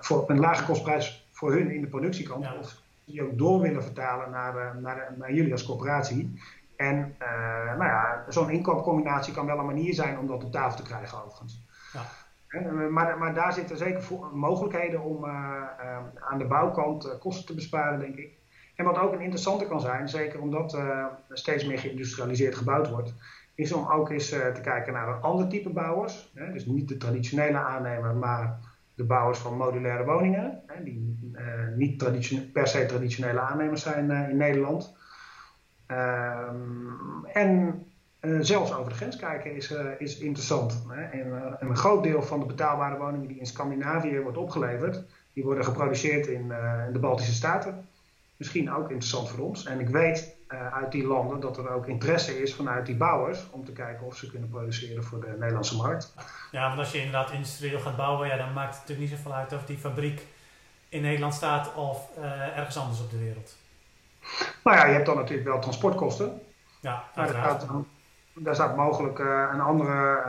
voor, 0.00 0.30
een 0.30 0.40
lagere 0.40 0.66
kostprijs 0.66 1.28
voor 1.30 1.52
hun 1.52 1.70
in 1.70 1.80
de 1.80 1.86
productiekant. 1.86 2.44
Ja. 2.44 2.54
Of 2.58 2.82
die 3.04 3.22
ook 3.22 3.38
door 3.38 3.60
willen 3.60 3.82
vertalen 3.82 4.30
naar, 4.30 4.76
naar, 4.80 5.14
naar 5.16 5.32
jullie 5.32 5.52
als 5.52 5.64
corporatie. 5.64 6.40
En 6.76 7.14
nou 7.78 7.84
ja, 7.84 8.24
zo'n 8.28 8.50
inkoopcombinatie 8.50 9.34
kan 9.34 9.46
wel 9.46 9.58
een 9.58 9.66
manier 9.66 9.94
zijn 9.94 10.18
om 10.18 10.26
dat 10.26 10.44
op 10.44 10.52
tafel 10.52 10.76
te 10.76 10.82
krijgen 10.82 11.24
overigens. 11.24 11.62
Ja. 11.92 12.88
maar, 12.88 13.18
maar 13.18 13.34
daar 13.34 13.52
zitten 13.52 13.76
zeker 13.76 14.02
mogelijkheden 14.32 15.00
om 15.02 15.26
aan 16.20 16.38
de 16.38 16.44
bouwkant 16.44 17.18
kosten 17.18 17.46
te 17.46 17.54
besparen, 17.54 17.98
denk 17.98 18.16
ik. 18.16 18.38
En 18.74 18.84
wat 18.84 18.98
ook 18.98 19.12
een 19.12 19.20
interessante 19.20 19.66
kan 19.66 19.80
zijn, 19.80 20.08
zeker 20.08 20.40
omdat 20.40 20.74
uh, 20.74 21.06
steeds 21.30 21.64
meer 21.64 21.78
geïndustrialiseerd 21.78 22.54
gebouwd 22.54 22.90
wordt, 22.90 23.14
is 23.54 23.72
om 23.72 23.86
ook 23.86 24.10
eens 24.10 24.28
te 24.28 24.60
kijken 24.62 24.92
naar 24.92 25.08
een 25.08 25.22
ander 25.22 25.48
type 25.48 25.70
bouwers. 25.70 26.30
Hè? 26.34 26.52
Dus 26.52 26.66
niet 26.66 26.88
de 26.88 26.96
traditionele 26.96 27.58
aannemer, 27.58 28.14
maar 28.14 28.58
de 28.94 29.04
bouwers 29.04 29.38
van 29.38 29.56
modulaire 29.56 30.04
woningen, 30.04 30.62
hè? 30.66 30.82
die 30.82 31.18
niet 31.76 32.52
per 32.52 32.66
se 32.66 32.86
traditionele 32.86 33.40
aannemers 33.40 33.82
zijn 33.82 34.10
in 34.10 34.36
Nederland. 34.36 34.96
Um, 37.34 37.89
en 38.20 38.46
zelfs 38.46 38.72
over 38.72 38.90
de 38.90 38.96
grens 38.96 39.16
kijken 39.16 39.54
is, 39.54 39.74
is 39.98 40.18
interessant. 40.18 40.82
Hè? 40.88 41.02
En, 41.02 41.56
een 41.58 41.76
groot 41.76 42.02
deel 42.02 42.22
van 42.22 42.40
de 42.40 42.46
betaalbare 42.46 42.96
woningen 42.96 43.28
die 43.28 43.38
in 43.38 43.46
Scandinavië 43.46 44.20
wordt 44.20 44.38
opgeleverd, 44.38 45.02
die 45.32 45.44
worden 45.44 45.64
geproduceerd 45.64 46.26
in, 46.26 46.52
in 46.86 46.92
de 46.92 46.98
Baltische 46.98 47.34
Staten 47.34 47.88
misschien 48.40 48.72
ook 48.72 48.90
interessant 48.90 49.28
voor 49.28 49.44
ons. 49.44 49.64
En 49.64 49.80
ik 49.80 49.88
weet 49.88 50.34
uit 50.72 50.92
die 50.92 51.06
landen 51.06 51.40
dat 51.40 51.58
er 51.58 51.70
ook 51.70 51.86
interesse 51.86 52.42
is 52.42 52.54
vanuit 52.54 52.86
die 52.86 52.96
bouwers 52.96 53.46
om 53.50 53.64
te 53.64 53.72
kijken 53.72 54.06
of 54.06 54.16
ze 54.16 54.30
kunnen 54.30 54.48
produceren 54.48 55.04
voor 55.04 55.20
de 55.20 55.36
Nederlandse 55.38 55.76
markt. 55.76 56.14
Ja, 56.50 56.66
want 56.66 56.78
als 56.78 56.92
je 56.92 56.98
inderdaad 56.98 57.30
industrieel 57.30 57.80
gaat 57.80 57.96
bouwen, 57.96 58.28
ja, 58.28 58.36
dan 58.36 58.52
maakt 58.52 58.74
het 58.74 58.80
natuurlijk 58.80 59.10
niet 59.10 59.18
zoveel 59.18 59.34
uit 59.34 59.52
of 59.52 59.64
die 59.64 59.78
fabriek 59.78 60.26
in 60.88 61.02
Nederland 61.02 61.34
staat 61.34 61.74
of 61.74 62.08
ergens 62.56 62.76
anders 62.76 63.00
op 63.00 63.10
de 63.10 63.18
wereld. 63.18 63.56
Nou 64.64 64.76
ja, 64.76 64.86
je 64.86 64.92
hebt 64.92 65.06
dan 65.06 65.16
natuurlijk 65.16 65.48
wel 65.48 65.60
transportkosten. 65.60 66.40
Ja, 66.80 67.04
uiteraard. 67.14 67.60
Daar, 67.60 67.70
daar 68.34 68.54
staat 68.54 68.76
mogelijk 68.76 69.18
uh, 69.18 69.48
een 69.52 69.60
andere, 69.60 70.22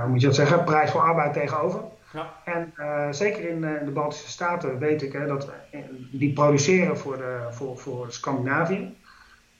hoe 0.00 0.08
moet 0.08 0.20
je 0.20 0.26
dat 0.26 0.36
zeggen, 0.36 0.64
prijs 0.64 0.90
voor 0.90 1.00
arbeid 1.00 1.32
tegenover. 1.32 1.80
Ja. 2.12 2.32
En 2.44 2.74
uh, 2.76 3.06
zeker 3.10 3.48
in, 3.48 3.62
uh, 3.62 3.84
de 3.84 3.90
Baltische 3.90 4.28
Staten 4.28 4.78
weet 4.78 5.02
ik 5.02 5.12
hè, 5.12 5.26
dat 5.26 5.50
uh, 5.74 5.80
die 6.12 6.32
produceren 6.32 6.98
voor, 6.98 7.16
de, 7.16 7.46
voor, 7.50 7.78
voor 7.78 8.12
Scandinavië. 8.12 8.96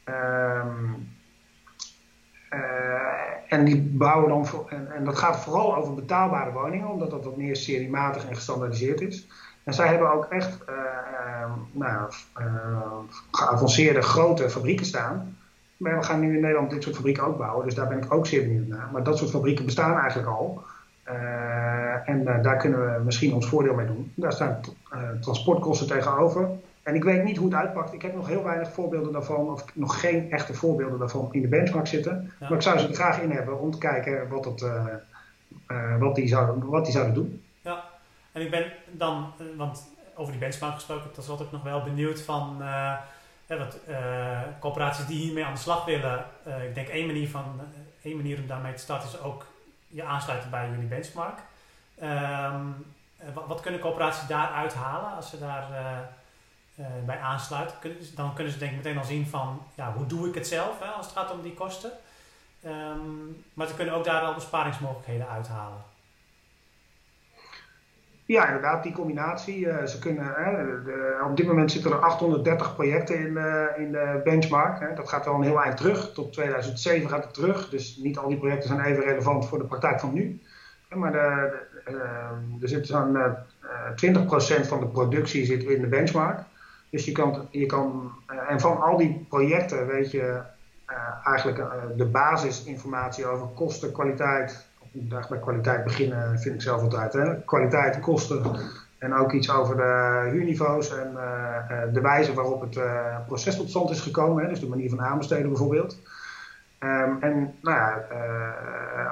Um, 0.04 1.16
en 3.48 3.64
die 3.64 3.82
bouwen 3.82 4.28
dan 4.28 4.46
voor, 4.46 4.66
en, 4.68 4.92
en, 4.92 5.04
dat 5.04 5.18
gaat 5.18 5.40
vooral 5.40 5.76
over 5.76 5.94
betaalbare 5.94 6.52
woningen, 6.52 6.88
omdat 6.88 7.10
dat 7.10 7.24
wat 7.24 7.36
meer 7.36 7.56
seriematig 7.56 8.28
en 8.28 8.34
gestandaardiseerd 8.34 9.00
is. 9.00 9.26
En 9.64 9.74
zij 9.74 9.88
hebben 9.88 10.12
ook 10.12 10.24
echt 10.24 10.64
ehm, 10.64 11.50
nou, 11.72 12.12
geavanceerde 13.30 14.02
grote 14.02 14.50
fabrieken 14.50 14.86
staan. 14.86 15.37
Maar 15.78 15.98
we 15.98 16.04
gaan 16.04 16.20
nu 16.20 16.34
in 16.34 16.40
Nederland 16.40 16.70
dit 16.70 16.82
soort 16.82 16.96
fabrieken 16.96 17.24
ook 17.24 17.38
bouwen, 17.38 17.64
dus 17.64 17.74
daar 17.74 17.88
ben 17.88 18.02
ik 18.02 18.12
ook 18.12 18.26
zeer 18.26 18.42
benieuwd 18.42 18.66
naar. 18.66 18.88
Maar 18.92 19.02
dat 19.02 19.18
soort 19.18 19.30
fabrieken 19.30 19.64
bestaan 19.64 19.98
eigenlijk 19.98 20.28
al. 20.28 20.62
Uh, 21.08 22.08
en 22.08 22.20
uh, 22.20 22.42
daar 22.42 22.56
kunnen 22.56 22.94
we 22.94 23.04
misschien 23.04 23.34
ons 23.34 23.48
voordeel 23.48 23.74
mee 23.74 23.86
doen. 23.86 24.12
Daar 24.14 24.32
staan 24.32 24.60
uh, 24.92 25.00
transportkosten 25.20 25.86
tegenover. 25.86 26.48
En 26.82 26.94
ik 26.94 27.04
weet 27.04 27.24
niet 27.24 27.36
hoe 27.36 27.46
het 27.48 27.58
uitpakt. 27.58 27.92
Ik 27.92 28.02
heb 28.02 28.14
nog 28.14 28.28
heel 28.28 28.42
weinig 28.42 28.72
voorbeelden 28.72 29.12
daarvan, 29.12 29.50
of 29.50 29.64
nog 29.74 30.00
geen 30.00 30.30
echte 30.30 30.54
voorbeelden 30.54 30.98
daarvan 30.98 31.28
in 31.30 31.42
de 31.42 31.48
benchmark 31.48 31.86
zitten. 31.86 32.32
Ja. 32.40 32.48
Maar 32.48 32.58
ik 32.58 32.62
zou 32.62 32.78
ze 32.78 32.88
er 32.88 32.94
graag 32.94 33.20
in 33.20 33.30
hebben 33.30 33.60
om 33.60 33.70
te 33.70 33.78
kijken 33.78 34.28
wat, 34.28 34.44
het, 34.44 34.64
wat, 35.98 36.14
die, 36.14 36.28
zouden, 36.28 36.68
wat 36.68 36.84
die 36.84 36.92
zouden 36.92 37.14
doen. 37.14 37.42
Ja, 37.60 37.84
en 38.32 38.42
ik 38.42 38.50
ben 38.50 38.72
dan, 38.90 39.32
want 39.56 39.88
over 40.14 40.32
die 40.32 40.40
benchmark 40.40 40.74
gesproken, 40.74 41.10
dat 41.14 41.24
is 41.24 41.30
altijd 41.30 41.52
nog 41.52 41.62
wel 41.62 41.82
benieuwd 41.82 42.20
van. 42.20 42.62
Ja, 43.48 43.56
wat, 43.56 43.78
corporaties 44.60 45.06
die 45.06 45.18
hiermee 45.18 45.44
aan 45.44 45.54
de 45.54 45.60
slag 45.60 45.84
willen, 45.84 46.24
ik 46.66 46.74
denk 46.74 46.88
één 46.88 47.06
manier, 47.06 47.28
van, 47.28 47.60
één 48.02 48.16
manier 48.16 48.38
om 48.38 48.46
daarmee 48.46 48.72
te 48.72 48.82
starten 48.82 49.08
is 49.08 49.20
ook 49.20 49.46
je 49.86 50.04
aansluiten 50.04 50.50
bij 50.50 50.68
jullie 50.68 50.86
benchmark. 50.86 51.38
Um, 52.02 52.86
wat, 53.46 53.60
kunnen 53.60 53.80
corporaties 53.80 54.26
daar 54.26 54.50
uithalen 54.50 55.14
als 55.14 55.30
ze 55.30 55.38
daar 55.38 55.70
uh, 55.70 55.98
uh, 56.74 56.86
bij 57.06 57.18
aansluiten? 57.18 57.76
dan 58.14 58.34
kunnen 58.34 58.52
ze 58.52 58.58
denk 58.58 58.70
ik 58.70 58.76
meteen 58.76 58.98
al 58.98 59.04
zien 59.04 59.26
van 59.26 59.62
ja, 59.74 59.92
hoe 59.92 60.06
doe 60.06 60.28
ik 60.28 60.34
het 60.34 60.46
zelf 60.46 60.80
hè, 60.80 60.86
als 60.86 61.06
het 61.06 61.16
gaat 61.16 61.30
om 61.30 61.42
die 61.42 61.54
kosten. 61.54 61.90
Um, 62.64 63.44
maar 63.54 63.66
ze 63.66 63.74
kunnen 63.74 63.94
ook 63.94 64.04
daar 64.04 64.22
al 64.22 64.34
besparingsmogelijkheden 64.34 65.28
uithalen. 65.28 65.82
Ja, 68.28 68.46
inderdaad, 68.46 68.82
die 68.82 68.92
combinatie. 68.92 69.58
Uh, 69.58 69.84
ze 69.84 69.98
kunnen, 69.98 70.34
de, 70.84 71.24
op 71.24 71.36
dit 71.36 71.46
moment 71.46 71.72
zitten 71.72 71.92
er 71.92 71.98
830 71.98 72.74
projecten 72.74 73.18
in, 73.18 73.26
in 73.76 73.92
de 73.92 74.20
benchmark. 74.24 74.80
Hè. 74.80 74.94
Dat 74.94 75.08
gaat 75.08 75.24
wel 75.24 75.34
een 75.34 75.42
heel 75.42 75.62
eind 75.62 75.76
terug. 75.76 76.12
Tot 76.12 76.32
2007 76.32 77.08
gaat 77.08 77.24
het 77.24 77.34
terug. 77.34 77.68
Dus 77.68 77.96
niet 77.96 78.18
al 78.18 78.28
die 78.28 78.38
projecten 78.38 78.68
zijn 78.68 78.80
even 78.80 79.04
relevant 79.04 79.48
voor 79.48 79.58
de 79.58 79.64
praktijk 79.64 80.00
van 80.00 80.12
nu. 80.12 80.40
Maar 80.94 81.12
de, 81.12 81.58
de, 81.84 81.92
er 82.60 82.68
zit 82.68 82.86
zo'n 82.86 83.16
20% 83.16 84.66
van 84.66 84.80
de 84.80 84.88
productie 84.92 85.44
zit 85.44 85.62
in 85.62 85.80
de 85.80 85.86
benchmark. 85.86 86.40
Dus 86.90 87.04
je 87.04 87.12
kan, 87.12 87.48
je 87.50 87.66
kan 87.66 88.12
en 88.48 88.60
van 88.60 88.80
al 88.80 88.96
die 88.96 89.26
projecten 89.28 89.86
weet 89.86 90.10
je 90.10 90.40
eigenlijk 91.24 91.62
de 91.96 92.06
basisinformatie 92.06 93.26
over 93.26 93.46
kosten, 93.46 93.92
kwaliteit, 93.92 94.67
daar 95.02 95.26
bij 95.28 95.38
kwaliteit 95.38 95.84
beginnen 95.84 96.38
vind 96.38 96.54
ik 96.54 96.62
zelf 96.62 96.82
altijd. 96.82 97.12
Hè? 97.12 97.42
Kwaliteit, 97.42 98.00
kosten 98.00 98.42
en 98.98 99.14
ook 99.14 99.32
iets 99.32 99.50
over 99.50 99.76
de 99.76 100.28
huurniveaus 100.30 100.96
en 100.96 101.12
uh, 101.14 101.92
de 101.92 102.00
wijze 102.00 102.34
waarop 102.34 102.60
het 102.60 102.76
uh, 102.76 103.16
proces 103.26 103.56
tot 103.56 103.68
stand 103.68 103.90
is 103.90 104.00
gekomen. 104.00 104.42
Hè? 104.42 104.48
Dus 104.48 104.60
de 104.60 104.68
manier 104.68 104.90
van 104.90 105.00
aanbesteden 105.00 105.48
bijvoorbeeld. 105.48 105.98
Um, 106.80 107.18
en 107.20 107.54
nou 107.62 107.76
ja, 107.76 108.04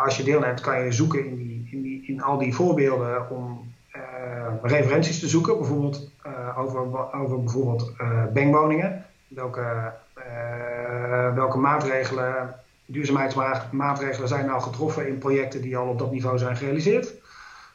als 0.04 0.16
je 0.16 0.22
deelneemt 0.22 0.60
kan 0.60 0.84
je 0.84 0.92
zoeken 0.92 1.26
in, 1.26 1.68
in, 1.70 1.82
die, 1.82 2.04
in 2.06 2.22
al 2.22 2.38
die 2.38 2.54
voorbeelden 2.54 3.30
om 3.30 3.74
referenties 4.62 5.20
te 5.20 5.28
zoeken. 5.28 5.58
Bijvoorbeeld 5.58 6.10
over, 6.56 7.12
over 7.14 7.42
bijvoorbeeld 7.42 7.92
bankwoningen. 8.32 9.04
Welke, 9.28 9.92
welke 11.34 11.58
maatregelen 11.58 12.54
duurzaamheidsmaatregelen 12.86 14.28
zijn 14.28 14.46
nou 14.46 14.62
getroffen 14.62 15.08
in 15.08 15.18
projecten 15.18 15.62
die 15.62 15.76
al 15.76 15.88
op 15.88 15.98
dat 15.98 16.12
niveau 16.12 16.38
zijn 16.38 16.56
gerealiseerd. 16.56 17.14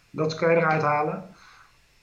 Dat 0.09 0.35
kan 0.35 0.51
je 0.51 0.57
eruit 0.57 0.81
halen. 0.81 1.23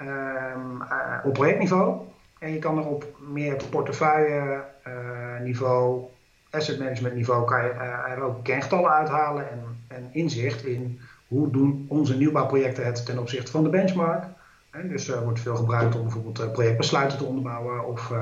Um, 0.00 0.82
uh, 0.82 1.24
op 1.24 1.32
projectniveau. 1.32 2.00
En 2.38 2.52
je 2.52 2.58
kan 2.58 2.78
er 2.78 2.86
op 2.86 3.06
meer 3.18 3.56
portefeuille 3.70 4.64
uh, 4.86 5.40
niveau, 5.42 6.04
asset 6.50 6.78
management 6.78 7.14
niveau, 7.14 7.46
kan 7.46 7.64
je 7.64 7.70
uh, 7.74 8.10
er 8.10 8.22
ook 8.22 8.44
kengetallen 8.44 8.90
uithalen 8.90 9.50
en, 9.50 9.62
en, 9.88 10.08
inzicht 10.12 10.64
in 10.64 11.00
hoe 11.28 11.50
doen 11.50 11.86
onze 11.88 12.16
nieuwbouwprojecten 12.16 12.86
het 12.86 13.06
ten 13.06 13.18
opzichte 13.18 13.50
van 13.50 13.62
de 13.62 13.68
benchmark. 13.68 14.24
En 14.70 14.88
dus 14.88 15.08
er 15.08 15.24
wordt 15.24 15.40
veel 15.40 15.56
gebruikt 15.56 15.94
om 15.94 16.02
bijvoorbeeld 16.02 16.52
projectbesluiten 16.52 17.18
te 17.18 17.24
onderbouwen 17.24 17.86
of 17.86 18.12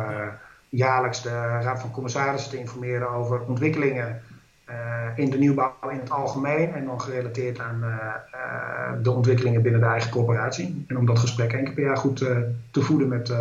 jaarlijks 0.68 1.22
de 1.22 1.38
Raad 1.38 1.81
van 1.81 1.90
Commissarissen 1.90 2.51
te 2.51 2.59
informeren 2.59 3.11
over 3.11 3.40
ontwikkelingen 3.40 4.22
in 5.16 5.31
de 5.31 5.38
nieuwbouw 5.38 5.90
in 5.90 5.98
het 5.98 6.11
algemeen 6.11 6.74
en 6.74 6.85
dan 6.85 7.00
gerelateerd 7.00 7.59
aan 7.59 7.85
uh, 7.85 8.14
uh, 8.35 9.02
de 9.02 9.11
ontwikkelingen 9.11 9.62
binnen 9.62 9.81
de 9.81 9.87
eigen 9.87 10.11
corporatie. 10.11 10.85
En 10.88 10.96
om 10.96 11.07
dat 11.07 11.18
gesprek 11.18 11.52
één 11.52 11.64
keer 11.64 11.74
per 11.74 11.85
jaar 11.85 11.96
goed 11.96 12.16
te 12.70 12.83
voeden 12.83 13.09
met, 13.09 13.33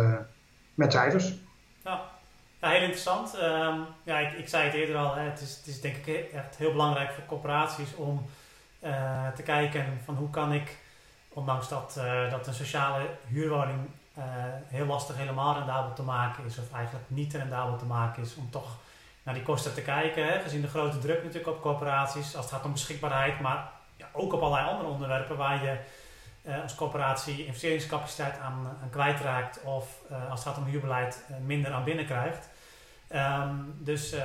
met 0.74 0.92
cijfers. 0.92 1.34
Ja. 1.84 2.00
heel 2.58 2.80
interessant. 2.80 3.34
Um, 3.34 3.84
ja, 4.02 4.18
ik, 4.18 4.32
ik, 4.32 4.48
zei 4.48 4.64
het 4.64 4.74
eerder 4.74 4.96
al, 4.96 5.14
hè, 5.14 5.22
het, 5.22 5.40
is, 5.40 5.56
het 5.56 5.66
is 5.66 5.80
denk 5.80 5.96
ik 5.96 6.32
echt 6.32 6.56
heel 6.56 6.72
belangrijk 6.72 7.10
voor 7.10 7.24
corporaties 7.26 7.94
om 7.94 8.26
te 9.34 9.42
kijken 9.44 9.84
van 10.04 10.14
hoe 10.14 10.30
kan 10.30 10.52
ik, 10.52 10.76
ondanks 11.28 11.68
dat, 11.68 12.00
dat 12.30 12.46
een 12.46 12.54
sociale 12.54 13.06
huurwoning 13.28 13.80
heel 14.66 14.86
lastig 14.86 15.16
helemaal 15.16 15.54
rendabel 15.54 15.92
te 15.92 16.02
maken 16.02 16.44
is, 16.44 16.58
of 16.58 16.72
eigenlijk 16.72 17.04
niet 17.08 17.34
rendabel 17.34 17.76
te 17.76 17.84
maken 17.84 18.22
is, 18.22 18.34
om 18.34 18.50
toch 18.50 18.76
naar 19.26 19.34
die 19.34 19.44
kosten 19.44 19.74
te 19.74 19.82
kijken. 19.82 20.26
Hè, 20.26 20.40
gezien 20.40 20.60
de 20.60 20.68
grote 20.68 20.98
druk 20.98 21.22
natuurlijk 21.22 21.56
op 21.56 21.62
corporaties 21.62 22.36
als 22.36 22.44
het 22.44 22.54
gaat 22.54 22.64
om 22.64 22.72
beschikbaarheid, 22.72 23.40
maar 23.40 23.68
ja, 23.96 24.06
ook 24.12 24.32
op 24.32 24.40
allerlei 24.40 24.68
andere 24.68 24.88
onderwerpen 24.88 25.36
waar 25.36 25.64
je 25.64 25.78
uh, 26.42 26.62
als 26.62 26.74
corporatie 26.74 27.46
investeringscapaciteit 27.46 28.38
aan, 28.38 28.76
aan 28.82 28.90
kwijtraakt 28.90 29.62
of 29.62 30.00
uh, 30.10 30.30
als 30.30 30.44
het 30.44 30.48
gaat 30.48 30.58
om 30.58 30.70
huurbeleid 30.70 31.24
uh, 31.30 31.36
minder 31.46 31.72
aan 31.72 31.84
binnenkrijgt. 31.84 32.48
Um, 33.14 33.74
dus 33.78 34.12
um, 34.12 34.20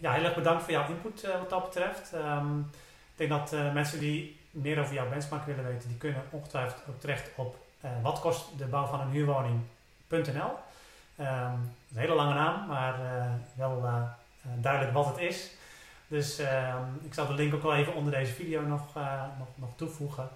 ja, 0.00 0.12
heel 0.12 0.24
erg 0.24 0.34
bedankt 0.34 0.62
voor 0.62 0.72
jouw 0.72 0.88
input 0.88 1.26
wat 1.38 1.50
dat 1.50 1.64
betreft. 1.64 2.12
Um, 2.14 2.70
ik 3.16 3.28
denk 3.28 3.30
dat 3.30 3.72
mensen 3.72 3.98
die 3.98 4.40
meer 4.50 4.80
over 4.80 4.94
jouw 4.94 5.08
benchmark 5.08 5.46
willen 5.46 5.64
weten, 5.64 5.88
die 5.88 5.98
kunnen 5.98 6.22
ongetwijfeld 6.30 6.82
ook 6.88 7.00
terecht 7.00 7.30
op 7.36 7.56
wat 8.02 8.20
kost 8.20 8.58
de 8.58 8.66
bouw 8.66 8.86
van 8.86 9.00
een 9.00 9.10
huurwoning.nl. 9.10 10.52
Um, 11.20 11.26
een 11.92 11.98
hele 11.98 12.14
lange 12.14 12.34
naam, 12.34 12.66
maar 12.66 13.00
uh, 13.00 13.32
wel 13.54 13.84
uh, 13.84 14.02
duidelijk 14.56 14.92
wat 14.92 15.06
het 15.06 15.18
is. 15.18 15.54
Dus 16.08 16.40
uh, 16.40 16.76
ik 17.02 17.14
zal 17.14 17.26
de 17.26 17.34
link 17.34 17.54
ook 17.54 17.62
wel 17.62 17.74
even 17.74 17.94
onder 17.94 18.12
deze 18.12 18.32
video 18.32 18.62
nog, 18.62 18.94
nog, 19.38 19.48
nog 19.54 19.70
toevoegen. 19.76 20.28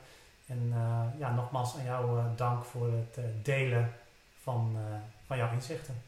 En 0.47 0.73
ja, 1.19 1.35
nogmaals 1.35 1.77
aan 1.77 1.85
jou 1.85 2.21
dank 2.37 2.65
voor 2.65 2.93
het 2.93 3.45
delen 3.45 3.93
van, 4.43 4.77
van 5.27 5.37
jouw 5.37 5.53
inzichten. 5.53 6.03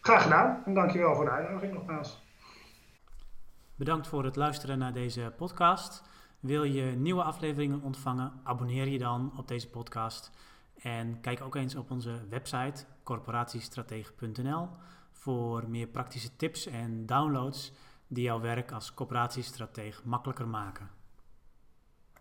Graag 0.00 0.22
gedaan 0.22 0.62
en 0.64 0.74
dankjewel 0.74 1.14
voor 1.14 1.24
de 1.24 1.30
uitnodiging 1.30 1.72
nogmaals. 1.72 2.22
Bedankt 3.74 4.06
voor 4.06 4.24
het 4.24 4.36
luisteren 4.36 4.78
naar 4.78 4.92
deze 4.92 5.32
podcast. 5.36 6.04
Wil 6.40 6.62
je 6.62 6.82
nieuwe 6.82 7.22
afleveringen 7.22 7.82
ontvangen? 7.82 8.32
Abonneer 8.44 8.88
je 8.88 8.98
dan 8.98 9.32
op 9.36 9.48
deze 9.48 9.68
podcast. 9.68 10.30
En 10.82 11.20
kijk 11.20 11.40
ook 11.40 11.54
eens 11.54 11.74
op 11.74 11.90
onze 11.90 12.28
website 12.28 12.84
corporatiestratege.nl 13.08 14.68
voor 15.12 15.68
meer 15.68 15.86
praktische 15.86 16.36
tips 16.36 16.66
en 16.66 17.06
downloads 17.06 17.72
die 18.06 18.24
jouw 18.24 18.40
werk 18.40 18.72
als 18.72 18.94
coöperatiestratege 18.94 20.00
makkelijker 20.04 20.48
maken. 20.48 20.97